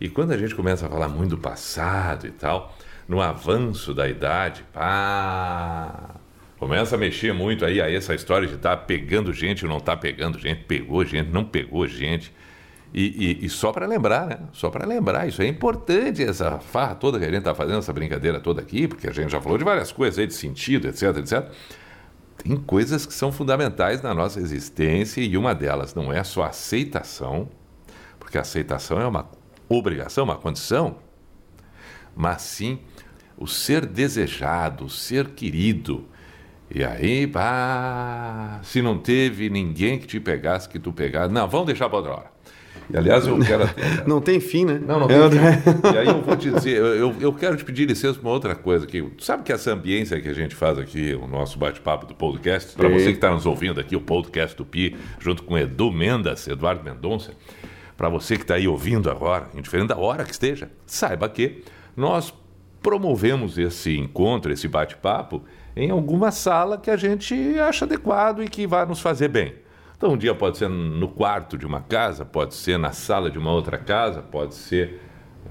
[0.00, 2.76] E quando a gente começa a falar muito do passado e tal,
[3.08, 6.14] no avanço da idade, pá,
[6.58, 9.96] começa a mexer muito aí, aí essa história de estar pegando gente ou não tá
[9.96, 12.32] pegando gente, pegou gente, não pegou gente.
[12.92, 14.38] E, e- e só para lembrar, né?
[14.52, 17.92] Só para lembrar, isso é importante, essa farra toda que a gente está fazendo, essa
[17.92, 21.16] brincadeira toda aqui, porque a gente já falou de várias coisas aí, de sentido, etc,
[21.18, 21.48] etc.
[22.42, 27.48] Tem coisas que são fundamentais na nossa existência e uma delas não é só aceitação,
[28.18, 29.30] porque aceitação é uma
[29.68, 30.96] obrigação, uma condição,
[32.16, 32.80] mas sim
[33.36, 36.06] o ser desejado, o ser querido.
[36.72, 41.32] E aí, pá, se não teve ninguém que te pegasse, que tu pegasse.
[41.32, 42.39] Não, vamos deixar para outra hora.
[42.88, 43.64] E, aliás, eu quero.
[43.64, 44.80] até- Não tem fim, né?
[44.84, 45.36] não, não tem fim.
[45.94, 48.32] E aí eu vou te dizer, eu, eu- eu quero te pedir licença para uma
[48.34, 48.86] outra coisa.
[48.86, 52.74] Tu sabe que essa ambiência que a gente faz aqui, o nosso bate-papo do podcast,
[52.76, 56.46] para você que está nos ouvindo aqui, o podcast do Pi, junto com Edu Mendas,
[56.48, 57.32] Eduardo Mendonça,
[57.96, 61.62] para você que está aí ouvindo agora, indiferente da hora que esteja, saiba que
[61.96, 62.32] nós
[62.82, 65.42] promovemos esse encontro, esse bate-papo,
[65.76, 69.54] em alguma sala que a gente acha adequado e que vai nos fazer bem.
[70.00, 73.38] Então, um dia pode ser no quarto de uma casa, pode ser na sala de
[73.38, 74.98] uma outra casa, pode ser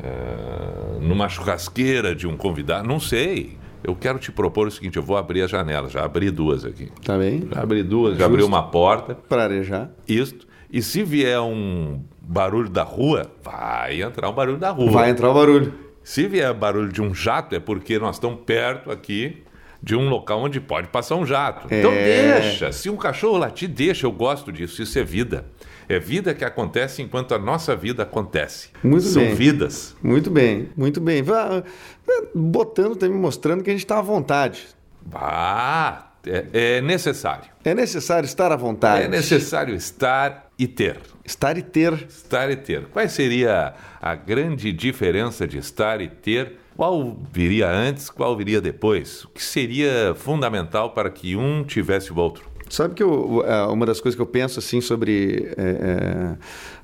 [0.04, 3.60] eh, numa churrasqueira de um convidado, não sei.
[3.84, 6.92] Eu quero te propor o seguinte: eu vou abrir a janela, já abri duas aqui.
[7.06, 7.48] Tá bem?
[7.54, 9.92] Já abri duas, já abri uma porta, Para arejar.
[10.08, 10.48] isto.
[10.72, 14.90] E se vier um barulho da rua, vai entrar um barulho da rua.
[14.90, 15.76] Vai entrar o barulho.
[16.04, 19.44] Se vier barulho de um jato, é porque nós estamos perto aqui
[19.82, 21.68] de um local onde pode passar um jato.
[21.74, 22.40] Então É.
[22.42, 22.72] deixa.
[22.72, 24.06] Se um cachorro latir, deixa.
[24.06, 24.82] Eu gosto disso.
[24.82, 25.46] Isso é vida.
[25.88, 28.70] É vida que acontece enquanto a nossa vida acontece.
[28.84, 29.34] Muito São bem.
[29.34, 29.96] vidas.
[30.04, 31.24] Muito bem, muito bem.
[31.24, 31.64] Vá-
[32.06, 34.68] vá Botando, também mostrando que a gente está à vontade.
[35.14, 36.46] Ah, é,
[36.78, 37.46] é necessário.
[37.64, 39.04] É necessário estar à vontade.
[39.06, 40.98] É necessário estar e ter.
[41.26, 41.94] Estar e ter.
[42.08, 42.86] Estar e ter.
[42.88, 46.59] Qual seria a grande diferença de estar e ter?
[46.80, 49.26] Qual viria antes, qual viria depois?
[49.26, 52.46] O que seria fundamental para que um tivesse o outro?
[52.70, 56.38] Sabe que eu- é, uma das coisas que eu penso assim sobre é, é,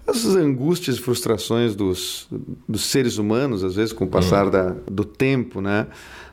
[0.05, 2.27] as angústias e frustrações dos,
[2.67, 5.87] dos seres humanos, às vezes com o passar da- do tempo, né?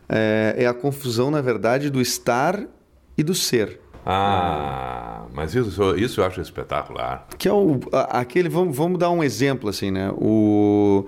[0.08, 2.60] É, é a confusão, na verdade, do estar
[3.16, 3.78] e do ser.
[4.04, 7.28] Ah, mas isso, isso eu acho espetacular.
[7.38, 10.10] Que é o, aquele, vamos, vamos dar um exemplo assim, né?
[10.16, 11.06] O,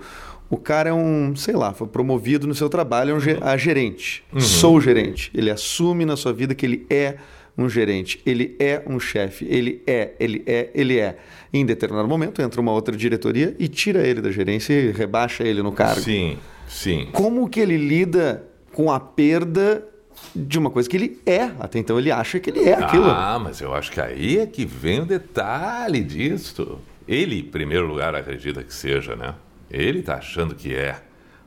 [0.49, 3.57] o cara é um, sei lá, foi promovido no seu trabalho, é um ge- a
[3.57, 4.23] gerente.
[4.39, 5.31] Sou gerente.
[5.33, 7.15] Ele assume na sua vida que ele é
[7.57, 11.17] um gerente, ele é um chefe, ele é, ele é, ele é.
[11.53, 15.61] Em determinado momento entra uma outra diretoria e tira ele da gerência e rebaixa ele
[15.63, 16.01] no cargo.
[16.01, 17.07] Sim, sim.
[17.13, 19.87] Como que ele lida com a perda
[20.35, 21.43] de uma coisa que ele é?
[21.59, 23.05] Até então ele acha que ele é aquilo.
[23.09, 26.77] Ah, mas eu acho que aí é que vem o detalhe disso.
[27.07, 29.33] Ele, em primeiro lugar, acredita que seja, né?
[29.69, 30.95] Ele está achando que é.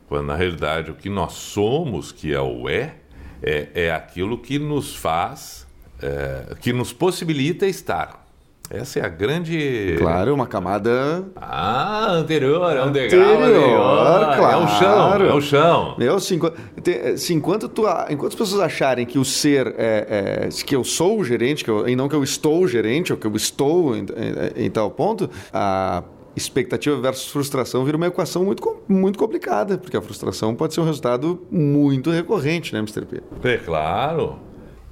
[0.08, 2.94] Quando na realidade o que nós somos, que é o é,
[3.42, 5.66] é, é aquilo que nos faz,
[6.02, 8.26] é, que nos possibilita estar.
[8.70, 9.96] Essa é a grande.
[9.98, 14.50] Claro, uma camada Ah, anterior, é um degrau Anterior, anterior.
[14.52, 15.26] É o chão, claro.
[15.26, 15.94] é o chão.
[15.98, 16.52] Meu, se, enqu-
[16.82, 20.84] te- se enquanto, tu, enquanto as pessoas acharem que o ser é, é- que eu
[20.84, 23.34] sou o gerente, que eu, e não que eu estou o gerente, ou que eu
[23.36, 24.00] estou em,
[24.56, 26.02] em- em tal ponto, a
[26.38, 30.84] expectativa versus frustração vira uma equação muito, muito complicada, porque a frustração pode ser um
[30.84, 33.04] resultado muito recorrente, né, Mr.
[33.04, 33.22] P?
[33.46, 34.38] É claro.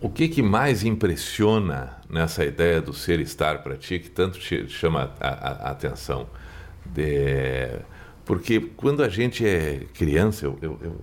[0.00, 4.68] O que, que mais impressiona nessa ideia do ser estar para ti que tanto te
[4.68, 6.26] chama a, a- a atenção?
[6.84, 7.78] De-
[8.24, 11.00] Porque quando a gente é criança, eu, eu- eu-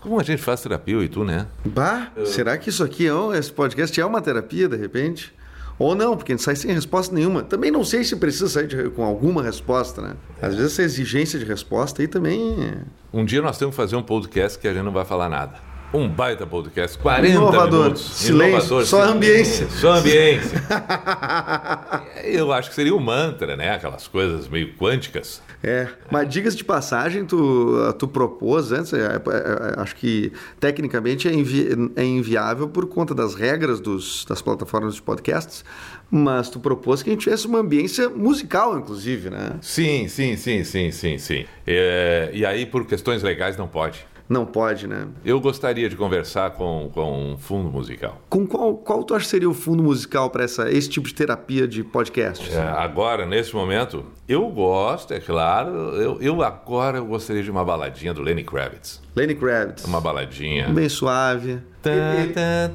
[0.00, 1.46] como a gente faz terapia, eu e tu, né?
[1.64, 5.32] Bah, será que isso aqui, é um- esse podcast é uma terapia, de repente?
[5.78, 7.42] Ou não, porque a gente sai sem resposta nenhuma.
[7.42, 10.14] Também não sei se precisa sair de- com alguma resposta, né?
[10.40, 12.56] Às vezes essa exigência de resposta aí também...
[12.64, 12.78] é-
[13.12, 15.54] Um dia nós temos que fazer um podcast que a gente não vai falar nada.
[15.92, 17.80] Um baita podcast, 40 Inovador.
[17.82, 18.02] minutos.
[18.16, 19.68] Silêncio, só ambiência.
[19.70, 20.60] Só ambiência.
[22.24, 23.70] Eu acho que seria um mantra, né?
[23.74, 25.40] Aquelas coisas meio quânticas.
[25.66, 31.26] É, mas diga-se de passagem, tu, tu propôs antes, é, é, é, acho que tecnicamente
[31.26, 35.64] é, invi é inviável por conta das regras dos, das plataformas de podcasts,
[36.10, 39.56] mas tu propôs que a gente tivesse uma ambiência musical, inclusive, né?
[39.62, 41.46] Sim, sim, sim, sim, sim, sim.
[41.66, 44.06] É, e aí, por questões legais, não pode.
[44.28, 45.06] Não pode, né?
[45.24, 48.20] Eu gostaria de conversar com, com um fundo musical.
[48.28, 51.68] Com qual, qual tu acha que seria o fundo musical para esse tipo de terapia
[51.68, 52.50] de podcast?
[52.50, 55.70] É, agora, nesse momento, eu gosto, é claro.
[55.96, 59.02] Eu, eu agora eu gostaria de uma baladinha do Lenny Kravitz.
[59.14, 59.84] Lenny Kravitz.
[59.84, 60.68] Uma baladinha.
[60.68, 61.58] Bem suave.
[61.82, 61.90] Tá,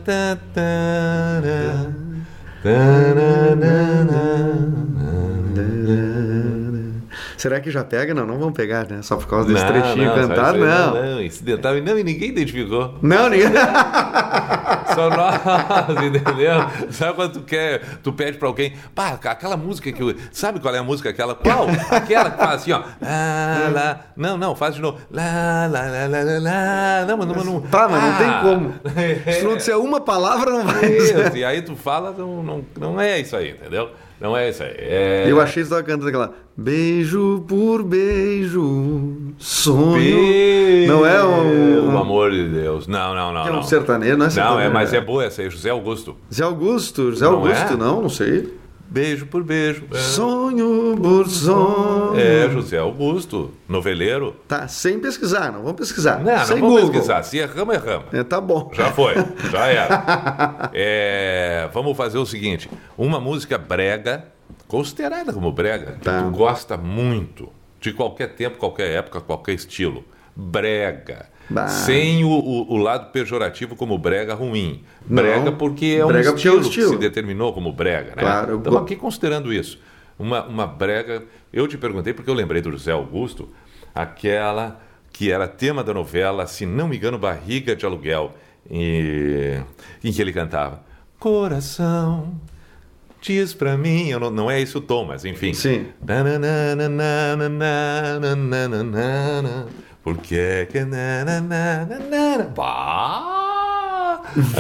[0.06, 0.70] tá, tá,
[7.40, 8.14] Será que já pega?
[8.14, 9.02] Não, não vamos pegar, né?
[9.02, 10.94] Só por causa desse não, trechinho não, cantado, não.
[10.94, 12.96] Não, não, esse detalhe não, e ninguém identificou.
[13.02, 13.48] Não, ninguém.
[14.94, 16.92] Só nós, entendeu?
[16.92, 20.14] Sabe quando tu quer, tu pede pra alguém, pá, aquela música que eu.
[20.34, 21.12] Sabe qual é a música?
[21.12, 21.34] Aquela.
[21.34, 21.68] Qual?
[21.90, 22.80] Aquela que faz assim, ó.
[22.80, 24.00] Lá, lá.
[24.18, 25.00] Não, não, faz de novo.
[25.10, 27.06] Lá, lá, lá, lá, lá, lá.
[27.08, 27.62] Não, mas não, não.
[27.62, 28.74] Tá, mas não tem como.
[29.32, 30.92] Se não disser uma palavra, não vai.
[30.92, 33.92] Isso, e aí tu fala, não, não, não é isso aí, entendeu?
[34.20, 34.76] Não é isso aí.
[34.78, 35.26] É...
[35.26, 39.94] Eu achei que você estava cantando aquela beijo por beijo, sonho.
[39.94, 41.86] Beijo, não é um.
[41.86, 42.86] Pelo amor de Deus.
[42.86, 43.48] Não, não, não.
[43.48, 43.64] É um não.
[43.64, 44.60] sertanejo, não é sertanejo.
[44.60, 46.18] Não, é, mas é boa essa aí, José Augusto.
[46.30, 47.78] José Augusto, José não Augusto, é?
[47.78, 48.60] não, não sei.
[48.92, 49.84] Beijo por beijo.
[49.94, 49.98] É.
[49.98, 52.20] Sonho por sonho.
[52.20, 54.36] É, José Augusto, noveleiro.
[54.48, 56.20] Tá, sem pesquisar, não vamos pesquisar.
[56.20, 56.92] Não, sem não vamos Google.
[56.92, 57.24] pesquisar.
[57.24, 58.08] Se erramos, erramos.
[58.12, 58.70] É, tá bom.
[58.74, 59.14] Já foi,
[59.52, 60.72] já era.
[60.74, 64.26] é, vamos fazer o seguinte: uma música brega,
[64.70, 66.24] considerada como brega, tá.
[66.24, 67.50] que tu gosta muito,
[67.82, 70.06] de qualquer tempo, qualquer época, qualquer estilo.
[70.34, 71.68] Brega Bah.
[71.68, 74.84] Sem o, o, o, lado pejorativo como brega ruim.
[75.04, 78.10] Brega Não, porque é um brega estilo, é estilo, que se determinou como brega.
[78.10, 78.22] Né?
[78.22, 79.80] Claro, Estamos aqui considerando isso.
[80.18, 81.24] Uma, uma brega.
[81.52, 83.50] Eu te perguntei porque eu lembrei do José Augusto,
[83.96, 84.80] aquela
[85.12, 88.36] que era tema da novela, se não me engano, Barriga de Aluguel,
[88.70, 89.60] e,
[90.04, 90.84] em que ele cantava
[91.18, 92.40] Coração.
[93.22, 95.54] Diz pra mim, não, não é esse o tom, mas enfim.
[95.54, 95.88] Sim.
[100.04, 100.80] Porque é que.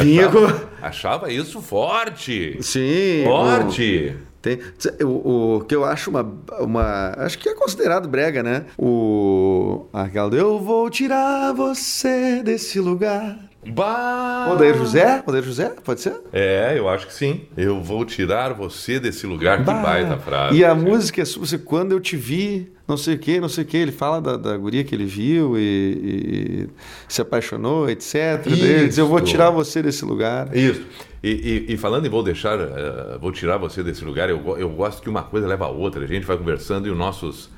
[0.02, 0.86] Vinha achava, com...
[0.86, 2.58] achava isso forte.
[2.62, 3.24] Sim.
[3.26, 4.15] Forte.
[4.26, 4.30] O...
[4.41, 4.58] Tem,
[5.02, 6.22] o, o, que eu acho uma,
[6.60, 7.13] uma.
[7.17, 8.65] Acho que é considerado brega, né?
[8.78, 9.88] O.
[9.91, 13.49] Aquela Eu vou tirar você desse lugar.
[13.67, 14.52] Bah!
[14.54, 15.24] Odair José?
[15.26, 15.74] Odair José?
[15.84, 16.15] Pode ser?
[16.32, 17.41] É, eu acho que sim.
[17.58, 19.63] Eu vou tirar você desse lugar.
[19.63, 19.76] Bah!
[19.76, 20.58] Que baita frase.
[20.58, 23.63] E a música é sobre quando eu te vi, não sei o que, não sei
[23.63, 23.78] o que.
[23.78, 26.69] Ele fala da, da guria que ele viu e, e
[27.08, 28.45] se apaixonou, etc.
[28.45, 30.56] Ele diz, eu vou tirar você desse lugar.
[30.56, 30.86] Isso.
[31.22, 34.69] E, e, e, falando em vou deixar, uh, vou tirar você desse lugar, eu, eu
[34.69, 36.02] gosto que uma coisa leva a outra.
[36.04, 37.50] A gente vai conversando e os nossos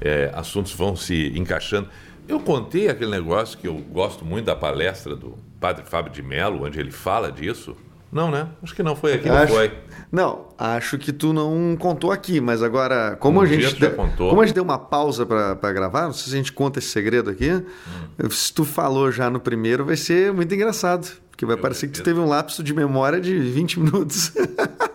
[0.00, 1.88] é, assuntos vão se encaixando.
[2.30, 6.64] Eu contei aquele negócio que eu gosto muito da palestra do padre Fábio de Mello,
[6.64, 7.76] onde ele fala disso.
[8.12, 8.46] Não, né?
[8.62, 9.72] Acho que não foi aqui, acho, não foi.
[10.12, 14.40] Não, acho que tu não contou aqui, mas agora, como um a gente deu, como
[14.40, 17.30] a gente deu uma pausa para gravar, não sei se a gente conta esse segredo
[17.30, 17.50] aqui.
[17.50, 18.30] Hum.
[18.30, 22.04] Se tu falou já no primeiro, vai ser muito engraçado, porque vai parecer que tu
[22.04, 24.32] teve um lapso de memória de 20 minutos.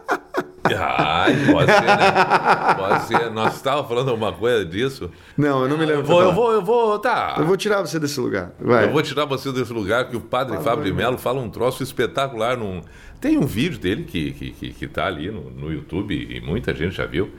[0.78, 2.76] Ai, pode ser, né?
[2.78, 3.32] Pode ser.
[3.32, 5.12] Nós estávamos falando alguma coisa disso.
[5.38, 6.02] Não, eu não me lembro.
[6.02, 7.36] Eu vou, eu vou, eu vou, tá.
[7.38, 8.52] Eu vou tirar você desse lugar.
[8.60, 8.86] Vai.
[8.86, 11.84] Eu vou tirar você desse lugar que o padre Fábio de Mello fala um troço
[11.84, 12.58] espetacular.
[12.58, 12.82] Num...
[13.22, 16.74] Tem um vídeo dele que, que, que, que tá ali no, no YouTube e muita
[16.74, 17.30] gente já viu,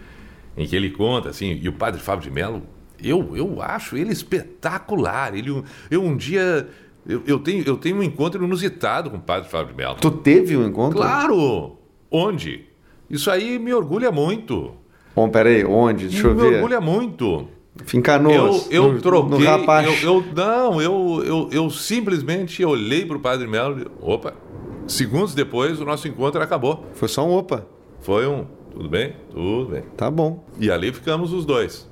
[0.57, 2.63] em que ele conta assim, e o padre Fábio de Mello,
[3.03, 5.35] eu, eu acho ele espetacular.
[5.35, 6.69] Ele, eu um dia.
[7.07, 9.97] Eu, eu, tenho, eu tenho um encontro inusitado com o padre Fábio de Mello.
[9.97, 10.99] Tu teve um encontro?
[10.99, 11.79] Claro!
[12.11, 12.65] Onde?
[13.09, 14.73] Isso aí me orgulha muito.
[15.15, 16.09] Bom, peraí, onde?
[16.09, 16.51] Deixa me eu ver.
[16.51, 17.49] Me orgulha muito.
[17.85, 18.67] Fincanoas.
[18.71, 19.39] Eu, eu no, troquei.
[19.39, 20.03] No rapaz.
[20.03, 23.87] Eu, eu, não, eu, eu, eu simplesmente olhei para o Padre Melo e.
[24.01, 24.35] Opa!
[24.87, 26.85] Segundos depois, o nosso encontro acabou.
[26.95, 27.67] Foi só um opa.
[28.01, 28.47] Foi um.
[28.73, 29.15] Tudo bem?
[29.31, 29.83] Tudo bem.
[29.97, 30.45] Tá bom.
[30.61, 31.89] E ali ficamos os dois.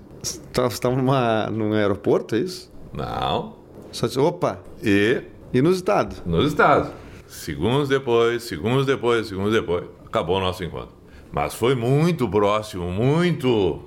[0.53, 2.73] Tá, você estava numa, num aeroporto, é isso?
[2.93, 3.57] Não.
[3.91, 4.61] Só disse, opa!
[4.83, 5.23] E.
[5.53, 6.17] Inusitado.
[6.27, 6.91] Inusitado.
[7.27, 10.94] Segundos depois, segundos depois, segundos depois, acabou o nosso encontro.
[11.35, 13.83] Mas foi muito próximo, muito.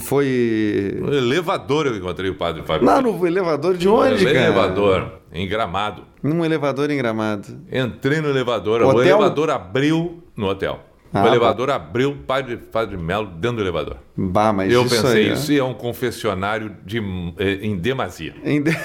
[0.00, 0.96] Foi.
[0.98, 2.86] No elevador eu encontrei o padre Fábio.
[2.86, 4.46] Lá no elevador de onde, no cara?
[4.46, 6.04] elevador, em Gramado.
[6.22, 7.60] Num elevador em Gramado.
[7.70, 8.96] Entrei no elevador, hotel?
[8.96, 10.80] o elevador abriu no hotel.
[11.12, 13.96] Ah, o elevador abriu, padre, padre Melo dentro do elevador.
[14.16, 16.98] Bah, mas Eu isso pensei, aí, isso é um confessionário de,
[17.38, 18.34] eh, em demasia.
[18.44, 18.70] Em de...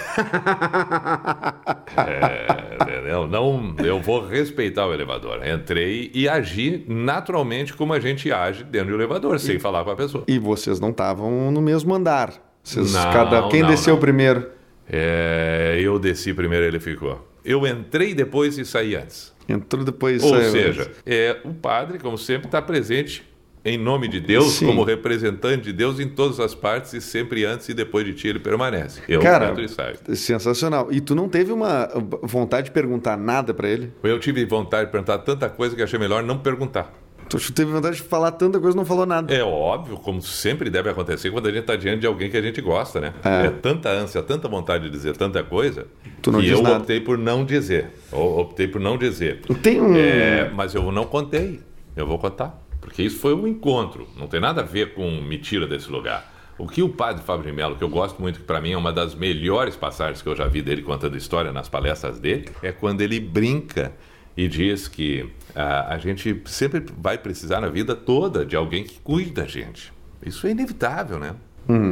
[1.98, 3.28] é, entendeu?
[3.28, 5.46] Não, eu vou respeitar o elevador.
[5.46, 9.96] Entrei e agi naturalmente como a gente age dentro do elevador, sem falar com a
[9.96, 10.24] pessoa.
[10.28, 12.32] E vocês não estavam no mesmo andar?
[12.64, 14.00] Vocês, Não, cada, quem não, desceu não.
[14.00, 14.48] primeiro?
[14.90, 17.28] É, eu desci primeiro, ele ficou.
[17.44, 19.33] Eu entrei depois e saí antes.
[19.48, 20.24] Entrou depois.
[20.24, 20.52] Ou saiu.
[20.52, 23.24] seja, é, o padre, como sempre, está presente
[23.66, 24.66] em nome de Deus, Sim.
[24.66, 28.28] como representante de Deus em todas as partes e sempre antes e depois de ti
[28.28, 29.02] ele permanece.
[29.08, 29.96] Eu Cara, entro e saio.
[30.16, 30.90] sensacional.
[30.92, 31.88] E tu não teve uma
[32.22, 33.94] vontade de perguntar nada pra ele?
[34.04, 36.94] Eu tive vontade de perguntar tanta coisa que achei melhor não perguntar.
[37.40, 39.34] Tu teve vontade de falar tanta coisa e não falou nada.
[39.34, 42.42] É óbvio, como sempre deve acontecer quando a gente está diante de alguém que a
[42.42, 43.14] gente gosta, né?
[43.24, 43.48] É.
[43.48, 45.88] É, tanta ânsia, tanta vontade de dizer tanta coisa
[46.22, 46.78] Tu não que diz eu nada.
[46.78, 47.92] optei por não dizer.
[48.12, 49.42] Eu optei por não dizer.
[49.62, 49.96] Tem um.
[49.96, 51.60] É, mas eu não contei.
[51.96, 52.62] Eu vou contar.
[52.80, 54.08] Porque isso foi um encontro.
[54.18, 56.32] Não tem nada a ver com me tira desse lugar.
[56.58, 58.78] O que o padre Fábio de Mello, que eu gosto muito, que para mim é
[58.78, 62.72] uma das melhores passagens que eu já vi dele contando história nas palestras dele, é
[62.72, 63.92] quando ele brinca
[64.38, 69.32] e diz que a gente sempre vai precisar na vida toda de alguém que cuide
[69.32, 69.94] da gente.
[70.26, 71.36] Isso é inevitável, né?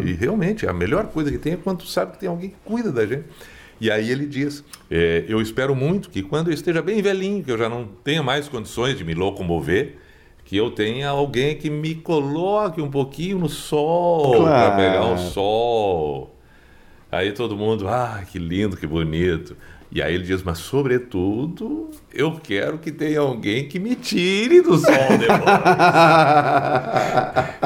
[0.04, 2.56] E realmente, a melhor coisa que tem é quando tu sabe que tem alguém que
[2.66, 3.24] cuida da gente.
[3.80, 7.52] E aí ele diz: é, Eu espero muito que quando eu esteja bem velhinho, que
[7.52, 9.96] eu já não tenha mais condições de me locomover,
[10.44, 14.76] que eu tenha alguém que me coloque um pouquinho no sol, para Claro.
[14.76, 16.36] pegar o sol.
[17.12, 19.56] Aí todo mundo, ah, que lindo, que bonito.
[19.92, 24.78] E aí ele diz, mas sobretudo, eu quero que tenha alguém que me tire do
[24.78, 25.42] sol depois.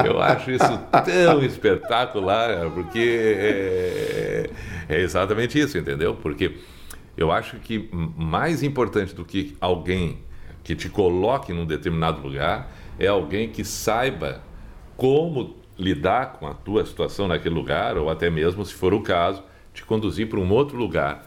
[0.04, 4.50] Eu acho isso tão espetacular, porque é,
[4.88, 6.16] é exatamente isso, entendeu?
[6.16, 6.56] Porque
[7.16, 10.18] eu acho que mais importante do que alguém
[10.64, 14.42] que te coloque num determinado lugar é alguém que saiba
[14.96, 19.44] como lidar com a tua situação naquele lugar, ou até mesmo, se for o caso,
[19.72, 21.25] te conduzir para um outro lugar.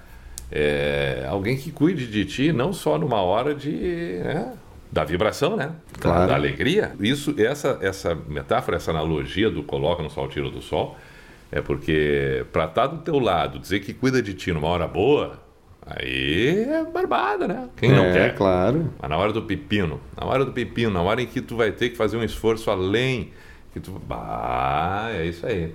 [0.51, 3.69] É, alguém que cuide de ti não só numa hora de
[4.23, 4.53] né,
[4.91, 5.67] da vibração, né?
[5.67, 6.27] Da- Claro.
[6.27, 6.93] Da, alegria.
[6.99, 10.97] Isso, essa, essa metáfora, essa analogia do coloca no sol, tira do sol,
[11.51, 15.39] é porque para estar do teu lado, dizer que cuida de ti numa hora boa,
[15.85, 17.69] aí é barbada, né?
[17.77, 18.35] Quem não é, quer?
[18.35, 18.91] claro.
[18.99, 21.71] Mas na hora do pepino, na hora do pepino, na hora em que tu vai
[21.71, 23.31] ter que fazer um esforço além,
[23.73, 25.73] que tu, bah, é isso aí.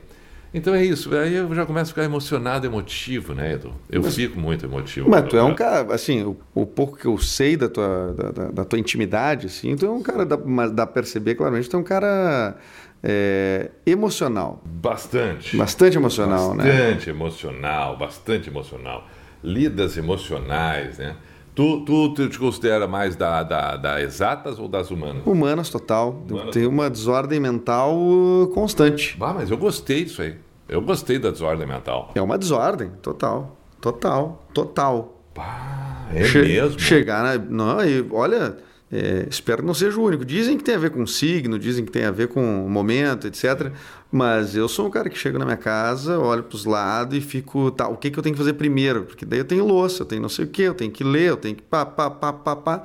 [0.56, 3.72] Então é isso, aí eu já começo a ficar emocionado, emotivo, né, Edu?
[3.90, 5.10] Eu fico muito emotivo.
[5.10, 8.50] Mas tu é um cara, assim, o, o pouco que eu sei da tua, da,
[8.50, 11.76] da- tua intimidade, assim, tu é um cara, dá, mas dá pra perceber claramente, tu
[11.76, 12.56] é um cara
[13.02, 14.62] é, emocional.
[14.64, 15.56] Bastante.
[15.56, 16.64] Bastante emocional, né?
[16.64, 19.08] Bastante emocional, bastante emocional.
[19.42, 21.16] Lidas emocionais, né?
[21.54, 25.22] Tu, tu, tu te considera mais da, da, da exatas ou das humanas?
[25.24, 26.20] Humanas total.
[26.28, 29.16] Humanas Tem uma desordem mental uh, constante.
[29.20, 30.34] Ah, mas eu gostei disso aí.
[30.68, 32.10] Eu gostei da desordem mental.
[32.14, 33.56] É uma desordem, total.
[33.80, 35.20] Total, total.
[35.32, 36.80] Pá, é Che- mesmo?
[36.80, 37.36] Chegar na.
[37.44, 38.56] Não, e olha,
[38.92, 40.24] é, espero que não seja o único.
[40.24, 43.72] Dizem que tem a ver com signo, dizem que tem a ver com momento, etc.
[44.10, 47.20] Mas eu sou um cara que chega na minha casa, olho para os lados e
[47.20, 47.70] fico.
[47.70, 49.04] Tá, o que, que eu tenho que fazer primeiro?
[49.04, 51.30] Porque daí eu tenho louça, eu tenho não sei o que, eu tenho que ler,
[51.30, 52.82] eu tenho que pá, pá, pá, pá, pá.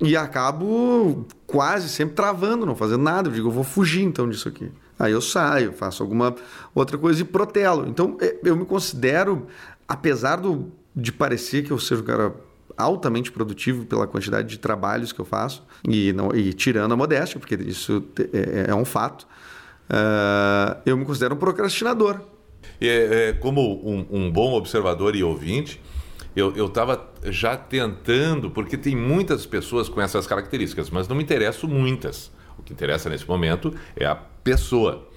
[0.00, 3.28] E acabo quase sempre travando, não fazendo nada.
[3.28, 4.70] Eu digo, eu vou fugir então disso aqui.
[4.98, 6.34] Aí eu saio, faço alguma
[6.74, 7.88] outra coisa e protelo.
[7.88, 9.46] Então é, eu me considero,
[9.88, 12.34] apesar do, de parecer que eu seja um cara
[12.76, 17.38] altamente produtivo pela quantidade de trabalhos que eu faço, e, não, e tirando a modéstia,
[17.40, 19.26] porque isso te- é, é um fato,
[19.88, 22.20] ah, eu me considero um procrastinador.
[22.80, 25.80] É, é, como um, um bom observador e ouvinte,
[26.34, 31.68] eu estava já tentando, porque tem muitas pessoas com essas características, mas não me interessam
[31.68, 32.32] muitas.
[32.58, 35.08] O que interessa nesse momento é a pessoa.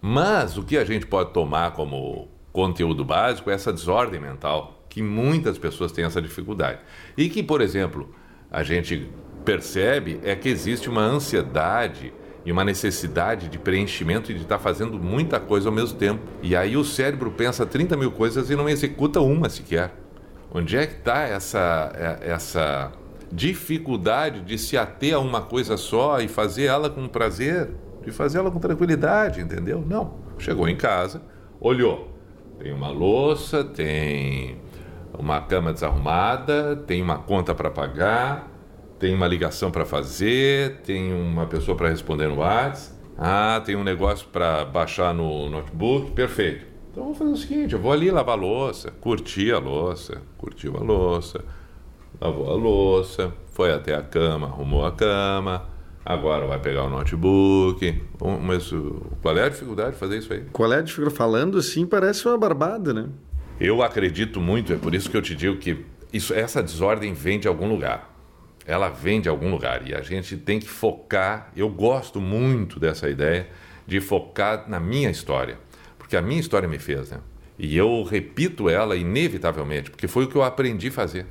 [0.00, 5.02] Mas o que a gente pode tomar como conteúdo básico é essa desordem mental, que
[5.02, 6.78] muitas pessoas têm essa dificuldade.
[7.18, 8.08] E que, por exemplo,
[8.50, 9.10] a gente
[9.44, 12.14] percebe é que existe uma ansiedade
[12.46, 16.22] e uma necessidade de preenchimento e de estar fazendo muita coisa ao mesmo tempo.
[16.42, 19.92] E aí o cérebro pensa 30 mil coisas e não executa uma sequer.
[20.50, 22.90] Onde é que está essa, é- essa
[23.30, 27.68] dificuldade de se ater a uma coisa só e fazer ela com prazer,
[28.02, 29.84] de fazer ela com tranquilidade, entendeu?
[29.86, 30.14] Não.
[30.38, 31.20] Chegou em casa,
[31.60, 32.16] olhou.
[32.58, 34.56] Tem uma louça, tem
[35.18, 38.50] uma cama desarrumada, tem uma conta para pagar,
[38.98, 43.84] tem uma ligação para fazer, tem uma pessoa para responder no WhatsApp, ah, tem um
[43.84, 46.66] negócio para baixar no notebook, perfeito.
[46.90, 50.76] Então vou fazer o seguinte, eu vou ali lavar a louça, curtir a louça, curtiu
[50.76, 51.44] a louça,
[52.20, 55.66] lavou a louça, foi até a cama, arrumou a cama,
[56.04, 58.02] agora vai pegar o notebook.
[58.42, 58.70] Mas
[59.20, 60.44] qual é a dificuldade de fazer isso aí?
[60.52, 61.16] Qual é a dificuldade?
[61.16, 63.08] Falando assim, parece uma barbada, né?
[63.58, 67.40] Eu acredito muito, é por isso que eu te digo que isso, essa desordem vem
[67.40, 68.14] de algum lugar.
[68.66, 71.50] Ela vem de algum lugar e a gente tem que focar.
[71.56, 73.48] Eu gosto muito dessa ideia
[73.86, 75.58] de focar na minha história,
[75.96, 77.20] porque a minha história me fez, né?
[77.58, 81.26] E eu repito ela inevitavelmente, porque foi o que eu aprendi a fazer.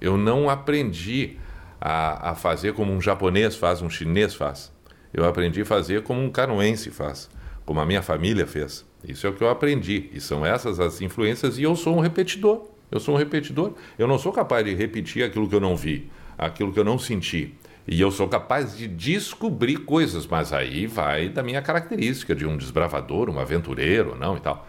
[0.00, 1.38] Eu não aprendi
[1.80, 4.72] a, a fazer como um japonês faz, um chinês faz.
[5.12, 7.28] Eu aprendi a fazer como um canoense faz,
[7.64, 8.84] como a minha família fez.
[9.06, 10.10] Isso é o que eu aprendi.
[10.12, 12.66] E são essas as influências, e eu sou um repetidor.
[12.90, 13.72] Eu sou um repetidor.
[13.98, 16.98] Eu não sou capaz de repetir aquilo que eu não vi, aquilo que eu não
[16.98, 17.54] senti.
[17.86, 22.56] E eu sou capaz de descobrir coisas, mas aí vai da minha característica de um
[22.56, 24.66] desbravador, um aventureiro, não e tal.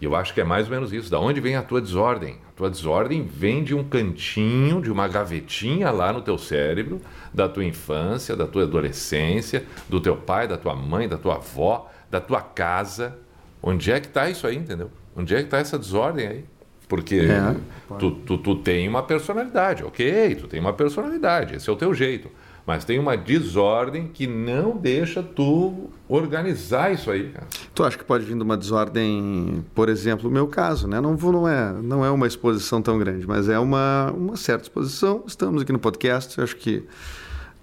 [0.00, 1.10] E eu acho que é mais ou menos isso.
[1.10, 2.36] Da onde vem a tua desordem?
[2.48, 7.00] A tua desordem vem de um cantinho, de uma gavetinha lá no teu cérebro,
[7.32, 11.90] da tua infância, da tua adolescência, do teu pai, da tua mãe, da tua avó,
[12.10, 13.16] da tua casa.
[13.62, 14.90] Onde é que está isso aí, entendeu?
[15.16, 16.44] Onde é que está essa desordem aí?
[16.88, 17.56] Porque é,
[17.98, 21.92] tu, tu, tu tem uma personalidade, ok, tu tem uma personalidade, esse é o teu
[21.92, 22.30] jeito
[22.68, 27.46] mas tem uma desordem que não deixa tu organizar isso aí, cara.
[27.74, 31.00] Tu acha que pode vir de uma desordem, por exemplo, o meu caso, né?
[31.00, 35.24] Não, não, é, não é uma exposição tão grande, mas é uma, uma certa exposição.
[35.26, 36.84] Estamos aqui no podcast, acho que.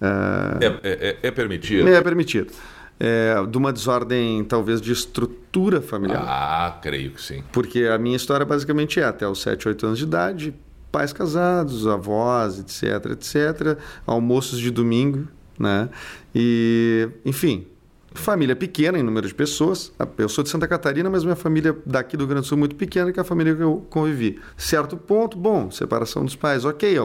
[0.02, 0.58] Uh...
[0.60, 1.88] É, é, é, permitido.
[1.88, 2.52] É permitido.
[3.00, 6.24] É, de uma desordem, talvez, de estrutura familiar.
[6.26, 7.44] Ah, creio que sim.
[7.52, 10.56] Porque a minha história basicamente é até os 7, 8 anos de idade,
[10.92, 13.78] pais casados, avós, etc, etc,
[14.08, 15.28] almoços de domingo,
[15.60, 15.90] né?
[16.34, 17.68] E, enfim,
[18.14, 19.92] família pequena em número de pessoas.
[20.18, 22.60] Eu sou de Santa Catarina, mas minha família daqui do Rio Grande do Sul é
[22.60, 24.40] muito pequena, que é a família que eu convivi.
[24.56, 26.98] Certo ponto, bom, separação dos pais, ok,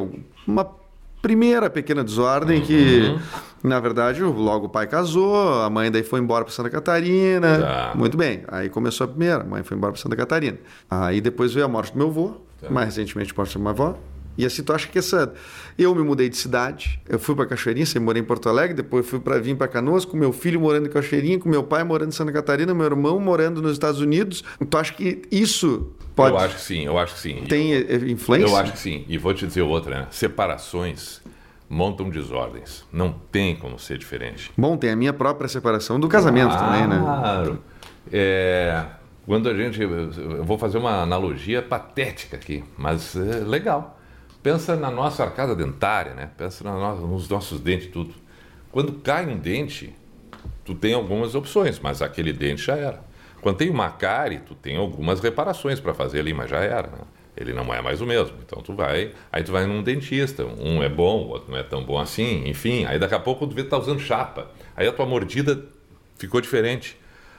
[0.46, 0.64] uma
[1.20, 3.18] primeira pequena desordem que, uhum.
[3.70, 7.58] na verdade, logo o pai casou, a mãe daí foi embora para Santa Catarina.
[7.58, 7.92] Tá.
[7.94, 10.58] Muito bem, aí começou a primeira, a mãe foi embora para Santa Catarina.
[10.90, 12.70] Aí depois veio a morte do meu avô, Tá.
[12.70, 13.98] Mais recentemente, posso chamar avó.
[14.40, 15.32] E assim, tu acha que essa.
[15.76, 19.06] Eu me mudei de cidade, eu fui para Cachoeirinha, sempre morei em Porto Alegre, depois
[19.06, 22.08] fui para vir para Canoas, com meu filho morando em Cachoeirinha, com meu pai morando
[22.08, 24.42] em Santa Catarina, meu irmão morando nos Estados Unidos.
[24.68, 26.34] Tu acha que isso pode.
[26.34, 27.44] Eu acho que sim, eu acho que sim.
[27.48, 28.46] Tem eu, influência?
[28.46, 29.04] Eu acho que sim.
[29.08, 30.06] E vou te dizer outra, né?
[30.10, 31.20] Separações
[31.68, 32.84] montam desordens.
[32.90, 34.50] Não tem como ser diferente.
[34.56, 36.64] Bom, tem a minha própria separação do casamento claro.
[36.64, 36.98] também, né?
[36.98, 37.62] Claro.
[38.10, 38.86] É
[39.30, 39.80] quando a gente.
[39.80, 43.99] Eu vou fazer uma analogia patética aqui, mas é legal.
[44.42, 46.30] Pensa na nossa arcada dentária, né?
[46.36, 48.14] Pensa nos nossos dentes tudo.
[48.72, 49.94] Quando cai um dente,
[50.64, 53.02] tu tem algumas opções, mas aquele dente já era.
[53.40, 56.88] Quando tem uma cárie, tu tem algumas reparações para fazer ali, mas já era.
[56.88, 56.98] Né?
[57.36, 58.36] Ele não é mais o mesmo.
[58.44, 61.62] Então tu vai, aí tu vai num dentista, um é bom, o outro não é
[61.62, 62.84] tão bom assim, enfim.
[62.84, 64.50] Aí daqui a pouco tu vê que tá usando chapa.
[64.76, 65.64] Aí a tua mordida
[66.18, 66.96] ficou diferente.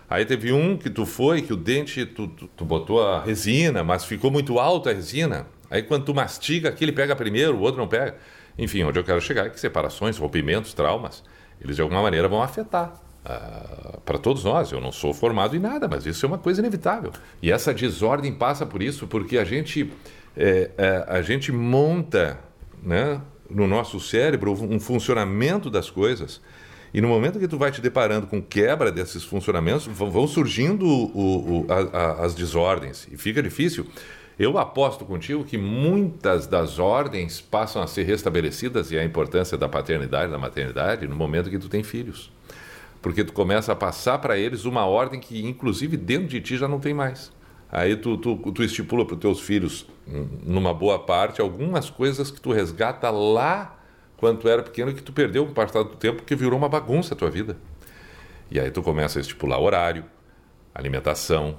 [0.09, 3.83] Aí teve um que tu foi, que o dente, tu, tu, tu botou a resina,
[3.83, 5.47] mas ficou muito alta a resina.
[5.71, 8.17] Aí quando tu mastiga, aquele pega primeiro, o outro não pega.
[8.57, 11.23] Enfim, onde eu quero chegar é que separações, rompimentos, traumas,
[11.61, 12.93] eles de alguma maneira vão afetar.
[13.23, 16.59] Ah, para todos nós, eu não sou formado em nada, mas isso é uma coisa
[16.59, 17.13] inevitável.
[17.41, 19.91] E essa desordem passa por isso, porque a gente,
[20.35, 22.37] é, é, a gente monta
[22.83, 26.41] né, no nosso cérebro um funcionamento das coisas
[26.93, 31.61] e no momento que tu vai te deparando com quebra desses funcionamentos, vão surgindo o,
[31.61, 33.87] o, a, a, as desordens e fica difícil.
[34.41, 39.69] Eu aposto contigo que muitas das ordens passam a ser restabelecidas e a importância da
[39.69, 42.31] paternidade, da maternidade, no momento que tu tem filhos.
[43.03, 46.67] Porque tu começa a passar para eles uma ordem que, inclusive, dentro de ti já
[46.67, 47.31] não tem mais.
[47.71, 49.85] Aí tu, tu, tu estipula para os teus filhos,
[50.43, 53.77] numa boa parte, algumas coisas que tu resgata lá
[54.17, 57.13] quando tu era pequeno que tu perdeu um passado do tempo que virou uma bagunça
[57.13, 57.57] a tua vida.
[58.49, 60.03] E aí tu começa a estipular horário,
[60.73, 61.57] alimentação,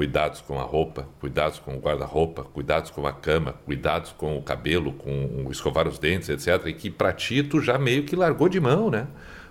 [0.00, 4.40] cuidados com a roupa, cuidados com o guarda-roupa, cuidados com a cama, cuidados com o
[4.40, 6.68] cabelo, com escovar os dentes, etc.
[6.68, 9.06] E que para ti tu já meio que largou de mão, né?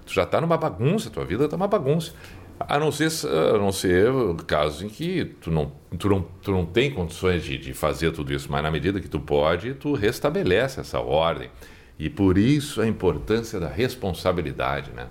[0.07, 2.15] Tu já está numa bagunça, tua vida está uma bagunça.
[2.59, 4.11] A não ser, a não ser
[4.47, 8.33] casos em que tu não, tu não, tu não tem condições de, de fazer tudo
[8.33, 11.51] isso, mas na medida que tu pode, tu restabelece essa ordem.
[11.99, 15.09] E por isso a importância da responsabilidade, né?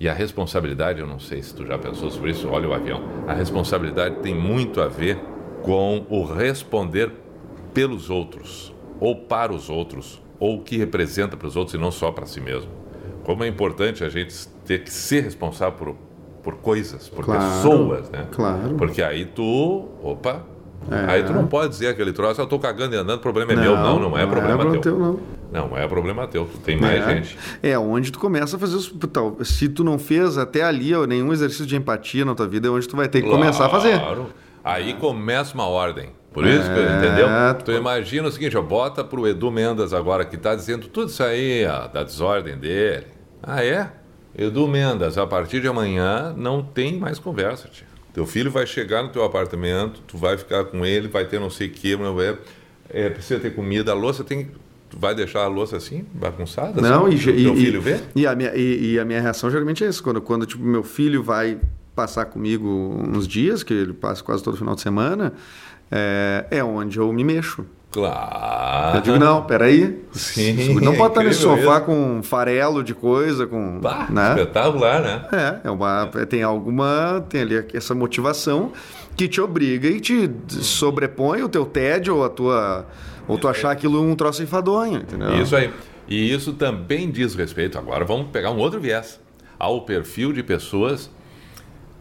[0.00, 3.02] E a responsabilidade, eu não sei se tu já pensou sobre isso, olha o avião.
[3.28, 5.18] A responsabilidade tem muito a ver
[5.62, 7.12] com o responder
[7.74, 11.90] pelos outros, ou para os outros, ou o que representa para os outros e não
[11.90, 12.70] só para si mesmo.
[13.24, 15.96] Como é importante a gente ter que ser responsável por,
[16.42, 18.26] por coisas, por claro, pessoas, né?
[18.32, 18.76] Claro.
[18.78, 20.42] Porque aí tu, opa,
[20.90, 21.12] é.
[21.12, 23.56] Aí tu não pode dizer aquele troço, eu estou cagando e andando, o problema é
[23.56, 23.76] não, meu.
[23.76, 24.80] Não, não é não problema é teu.
[24.80, 24.98] teu.
[24.98, 25.20] Não.
[25.52, 27.14] Não é problema teu, tu tem mais é.
[27.14, 27.38] gente.
[27.62, 28.92] É onde tu começa a fazer os.
[29.42, 32.70] Se tu não fez até ali ó, nenhum exercício de empatia na tua vida, é
[32.70, 33.42] onde tu vai ter que claro.
[33.42, 33.98] começar a fazer.
[33.98, 34.28] Claro.
[34.62, 36.10] Aí começa uma ordem.
[36.32, 37.26] Por isso, é, entendeu?
[37.64, 41.22] Tu imagina o seguinte, ó, bota pro Edu Mendes agora, que está dizendo tudo isso
[41.24, 43.06] aí, ó, da desordem dele.
[43.42, 43.90] Ah, é?
[44.38, 47.90] Edu Mendes, a partir de amanhã não tem mais conversa, tia.
[48.12, 51.50] Teu filho vai chegar no teu apartamento, tu vai ficar com ele, vai ter não
[51.50, 54.52] sei o que, é, é, precisa ter comida, a louça tem Tu
[54.96, 56.80] vai deixar a louça assim, bagunçada?
[56.80, 58.00] Não, assim, e, e, filho vê?
[58.14, 60.02] E a, minha, e, e, a minha reação geralmente é isso.
[60.02, 61.58] Quando, quando tipo, meu filho vai
[61.94, 65.32] passar comigo uns dias, que ele passa quase todo final de semana,
[65.90, 67.64] é, é onde eu me mexo.
[67.90, 68.98] Claro.
[68.98, 70.00] Eu digo, não, peraí.
[70.12, 71.86] Sim, não pode estar nesse sofá mesmo.
[71.86, 73.80] com um farelo de coisa, com.
[73.80, 74.30] Bah, né?
[74.30, 75.26] Espetacular, né?
[75.32, 77.24] É, é uma, tem alguma.
[77.28, 78.72] Tem ali essa motivação
[79.16, 82.86] que te obriga e te sobrepõe o teu tédio ou a tua.
[83.30, 85.40] Ou tu achar aquilo um troço enfadonho, entendeu?
[85.40, 85.72] Isso aí.
[86.08, 89.20] E isso também diz respeito, agora vamos pegar um outro viés,
[89.58, 91.10] ao perfil de pessoas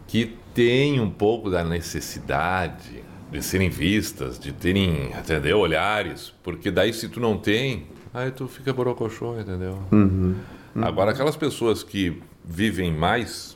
[0.07, 6.91] que têm um pouco da necessidade de serem vistas, de terem, entendeu, olhares, porque daí
[6.91, 9.77] se tu não tem, aí tu fica borocochô, entendeu?
[9.91, 10.35] Uhum,
[10.75, 10.83] uhum.
[10.83, 13.55] Agora, aquelas pessoas que vivem mais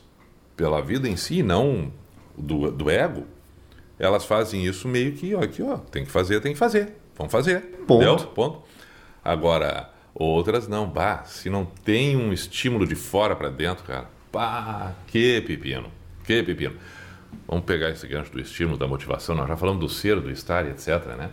[0.56, 1.92] pela vida em si, não
[2.38, 3.24] do, do ego,
[3.98, 6.94] elas fazem isso meio que, ó, aqui, ó, tem que fazer, tem que fazer.
[7.16, 7.60] Vamos fazer.
[7.86, 8.02] Ponto.
[8.02, 8.16] Entendeu?
[8.28, 8.62] Ponto.
[9.24, 10.86] Agora, outras não.
[10.88, 15.90] Bah, se não tem um estímulo de fora para dentro, cara, pá, que pepino.
[16.24, 16.74] Que pepino.
[17.46, 19.34] Vamos pegar esse gancho do estímulo, da motivação.
[19.34, 20.88] Nós já falamos do ser, do estar, etc.
[21.18, 21.30] Né?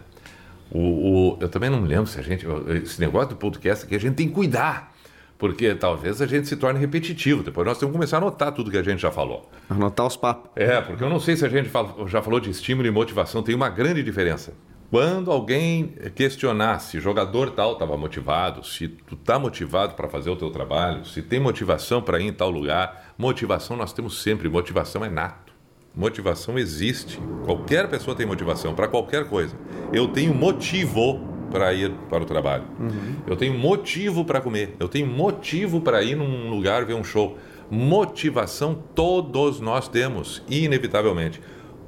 [0.69, 2.45] O, o, eu também não me lembro se a gente.
[2.83, 4.91] Esse negócio do podcast aqui, a gente tem que cuidar.
[5.37, 7.41] Porque talvez a gente se torne repetitivo.
[7.41, 9.49] Depois nós temos que começar a anotar tudo que a gente já falou.
[9.67, 10.51] Anotar os papos.
[10.55, 11.67] É, porque eu não sei se a gente
[12.05, 13.41] já falou de estímulo e motivação.
[13.41, 14.53] Tem uma grande diferença.
[14.91, 20.35] Quando alguém questionar se jogador tal estava motivado, se tu está motivado para fazer o
[20.35, 25.05] teu trabalho, se tem motivação para ir em tal lugar, motivação nós temos sempre, motivação
[25.05, 25.53] é nato.
[25.95, 27.17] Motivação existe.
[27.45, 29.55] Qualquer pessoa tem motivação para qualquer coisa.
[29.93, 32.65] Eu tenho motivo para ir para o trabalho.
[32.77, 33.15] Uhum.
[33.25, 34.75] Eu tenho motivo para comer.
[34.77, 37.37] Eu tenho motivo para ir num lugar ver um show.
[37.69, 41.41] Motivação todos nós temos, inevitavelmente.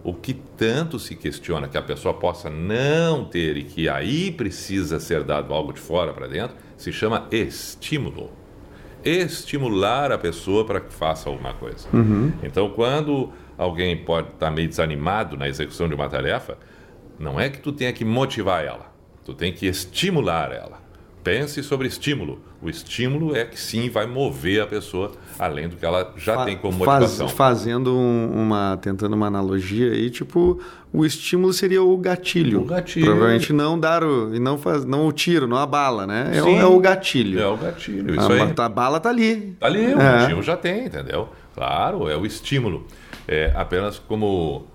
[0.03, 4.99] O que tanto se questiona que a pessoa possa não ter e que aí precisa
[4.99, 8.29] ser dado algo de fora para dentro, se chama estímulo.
[9.03, 11.87] Estimular a pessoa para que faça alguma coisa.
[11.93, 12.33] Uhum.
[12.43, 16.57] Então, quando alguém pode estar meio desanimado na execução de uma tarefa,
[17.17, 18.93] não é que tu tenha que motivar ela,
[19.23, 20.81] tu tem que estimular ela.
[21.23, 22.41] Pense sobre estímulo.
[22.61, 26.45] O estímulo é que sim vai mover a pessoa além do que ela já Fa
[26.45, 27.27] tem como motivação.
[27.27, 30.59] Faz, fazendo um, uma, tentando uma analogia aí, tipo,
[30.91, 32.61] o estímulo seria o gatilho.
[32.61, 33.05] O gatilho.
[33.05, 36.31] Provavelmente não dar o, e não faz, não o tiro, não a bala, né?
[36.33, 37.39] É, o, é o, gatilho.
[37.39, 38.15] É o gatilho.
[38.15, 38.53] Isso a, aí.
[38.57, 39.55] a bala tá ali.
[39.59, 40.21] Tá ali, o é.
[40.21, 41.29] motivo já tem, entendeu?
[41.53, 42.85] Claro, é o estímulo.
[43.27, 44.65] É apenas como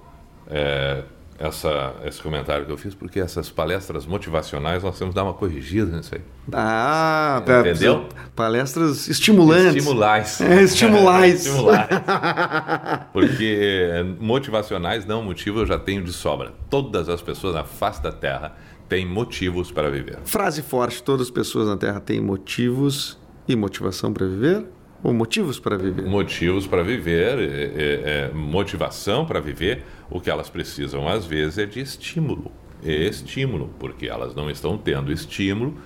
[0.51, 1.03] é,
[1.39, 5.35] essa, esse comentário que eu fiz, porque essas palestras motivacionais nós temos que dar uma
[5.35, 6.21] corrigida nisso aí.
[6.53, 8.09] Ah, entendeu?
[8.35, 9.77] Palestras estimulantes.
[9.77, 10.41] Estimulais.
[10.41, 11.47] É, estimulais.
[11.47, 11.89] estimulais.
[13.13, 16.53] Porque motivacionais não motivo eu já tenho de sobra.
[16.69, 18.57] Todas as pessoas na face da Terra
[18.89, 20.19] têm motivos para viver.
[20.25, 23.17] Frase forte: todas as pessoas na Terra têm motivos
[23.47, 24.67] e motivação para viver?
[25.03, 26.05] Ou motivos para viver?
[26.05, 29.85] Motivos para viver, é, é, é, motivação para viver.
[30.11, 32.51] O que elas precisam, às vezes, é de estímulo.
[32.85, 35.77] É estímulo, porque elas não estão tendo estímulo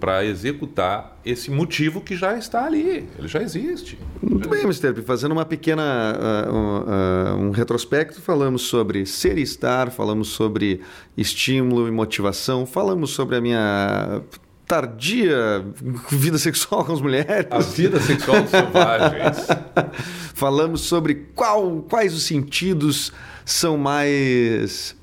[0.00, 3.98] para executar esse motivo que já está ali, ele já existe.
[4.22, 4.94] Muito bem, Mr.
[4.94, 5.02] P.
[5.02, 6.16] Fazendo uma pequena
[6.48, 10.80] uh, uh, um retrospecto, falamos sobre ser e estar, falamos sobre
[11.16, 14.22] estímulo e motivação, falamos sobre a minha
[14.70, 15.64] tardia
[16.12, 17.48] vida sexual com as mulheres.
[17.50, 19.48] A vida sexual dos selvagens.
[20.32, 23.12] Falamos sobre qual, quais os sentidos
[23.44, 24.96] são mais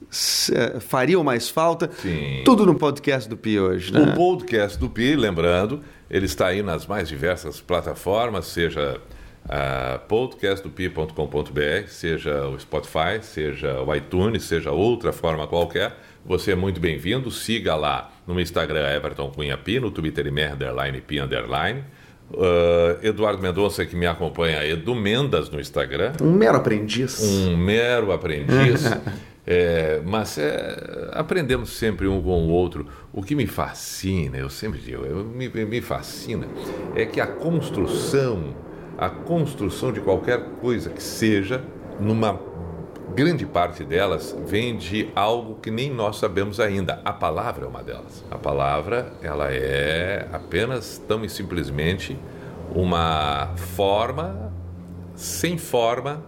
[0.79, 1.91] fariam mais falta.
[2.01, 2.43] Sim.
[2.45, 3.99] Tudo no podcast do Pi hoje, né?
[3.99, 9.01] O podcast do Pi, lembrando, ele está aí nas mais diversas plataformas, seja
[9.43, 15.93] uh, podcastdopi.com.br, seja o Spotify, seja o iTunes, seja outra forma qualquer.
[16.25, 17.29] Você é muito bem-vindo.
[17.29, 21.83] Siga lá no Instagram Everton Cunha Pi, no Twitter Underline Pi Underline.
[22.29, 26.11] Uh, Eduardo Mendonça, que me acompanha, Edu Mendas no Instagram.
[26.21, 27.21] Um mero aprendiz.
[27.23, 28.83] Um mero aprendiz.
[29.47, 32.85] é, mas é, aprendemos sempre um com o outro.
[33.13, 36.47] O que me fascina, eu sempre digo, eu, me, me fascina,
[36.95, 38.53] é que a construção,
[38.97, 41.63] a construção de qualquer coisa que seja,
[41.97, 42.37] numa
[43.17, 47.01] grande parte delas vem de algo que nem nós sabemos ainda.
[47.03, 48.23] A palavra é uma delas.
[48.29, 52.15] A palavra, ela é apenas tão e simplesmente
[52.75, 54.53] uma forma
[55.15, 56.23] sem forma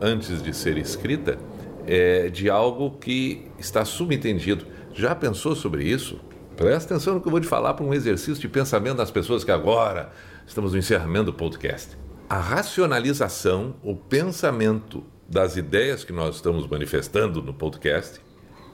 [0.00, 1.36] antes de ser escrita
[1.84, 4.64] é, de algo que está subentendido.
[4.94, 6.20] Já pensou sobre isso?
[6.56, 9.42] Presta atenção no que eu vou te falar para um exercício de pensamento das pessoas
[9.42, 10.12] que agora
[10.46, 11.98] estamos no encerramento do podcast.
[12.28, 18.20] A racionalização, o pensamento das ideias que nós estamos manifestando no podcast,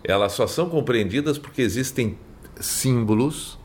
[0.03, 2.19] elas só são compreendidas porque existem
[2.59, 3.59] símbolos,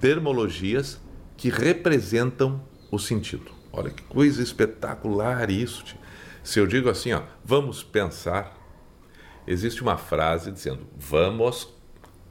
[0.00, 1.00] termologias
[1.36, 3.50] que representam o sentido.
[3.72, 5.84] Olha que coisa espetacular isso.
[6.44, 8.56] Se eu digo assim, ó, vamos pensar,
[9.44, 11.68] existe uma frase dizendo vamos,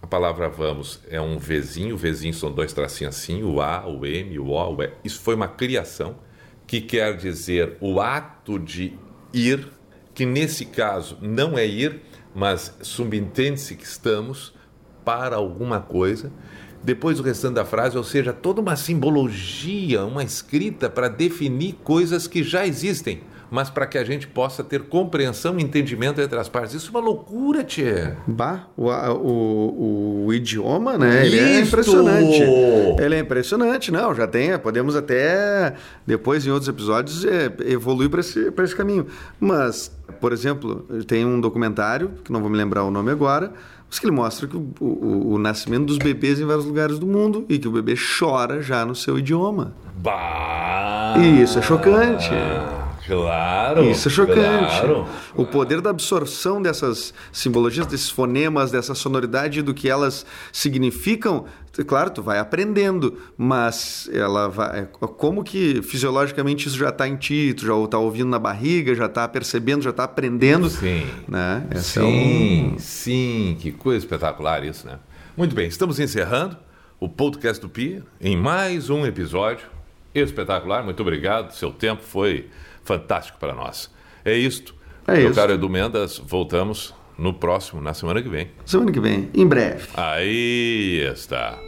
[0.01, 4.39] a palavra vamos é um Vzinho, Vzinho são dois tracinhos assim, o A, o M,
[4.39, 4.93] o O, o E.
[5.03, 6.15] Isso foi uma criação
[6.65, 8.97] que quer dizer o ato de
[9.33, 9.67] ir,
[10.13, 12.01] que nesse caso não é ir,
[12.35, 14.53] mas subentende-se que estamos
[15.03, 16.31] para alguma coisa.
[16.83, 22.27] Depois o restante da frase, ou seja, toda uma simbologia, uma escrita para definir coisas
[22.27, 23.21] que já existem,
[23.53, 26.73] mas para que a gente possa ter compreensão e entendimento entre as partes.
[26.73, 28.11] Isso é uma loucura, Tchê.
[28.25, 31.23] Bah, o, o, o idioma, né?
[31.23, 32.41] Ele é impressionante.
[32.99, 34.15] Ele é impressionante, não.
[34.15, 39.05] Já tem, podemos até, depois em outros episódios, é, evoluir para esse, esse caminho.
[39.39, 43.53] Mas, por exemplo, tem um documentário, que não vou me lembrar o nome agora,
[43.87, 47.05] mas que ele mostra que o, o, o, nascimento dos bebês em vários lugares do
[47.05, 49.75] mundo e que o bebê chora já no seu idioma.
[49.97, 51.13] Bah!
[51.19, 52.31] E isso é chocante.
[53.05, 53.83] Claro.
[53.83, 54.79] Isso é chocante.
[54.79, 55.05] Claro.
[55.35, 61.45] O poder da absorção dessas simbologias, desses fonemas, dessa sonoridade do que elas significam,
[61.85, 64.87] claro, tu vai aprendendo, mas ela vai.
[65.17, 69.07] Como que fisiologicamente isso já está em ti, tu já está ouvindo na barriga, já
[69.07, 70.69] está percebendo, já está aprendendo.
[70.69, 71.05] Sim.
[71.27, 71.67] Né?
[71.71, 72.79] Esse sim, é um...
[72.79, 74.99] sim, que coisa espetacular isso, né?
[75.35, 76.55] Muito bem, estamos encerrando
[76.99, 79.65] o podcast do Pia em mais um episódio
[80.13, 80.83] espetacular.
[80.83, 82.49] Muito obrigado, seu tempo foi
[82.83, 83.89] fantástico para nós.
[84.23, 84.75] É isto.
[85.07, 85.35] É Meu isso.
[85.35, 88.51] caro Edu Mendas, voltamos no próximo, na semana que vem.
[88.65, 89.87] Semana que vem, em breve.
[89.95, 91.59] Aí está.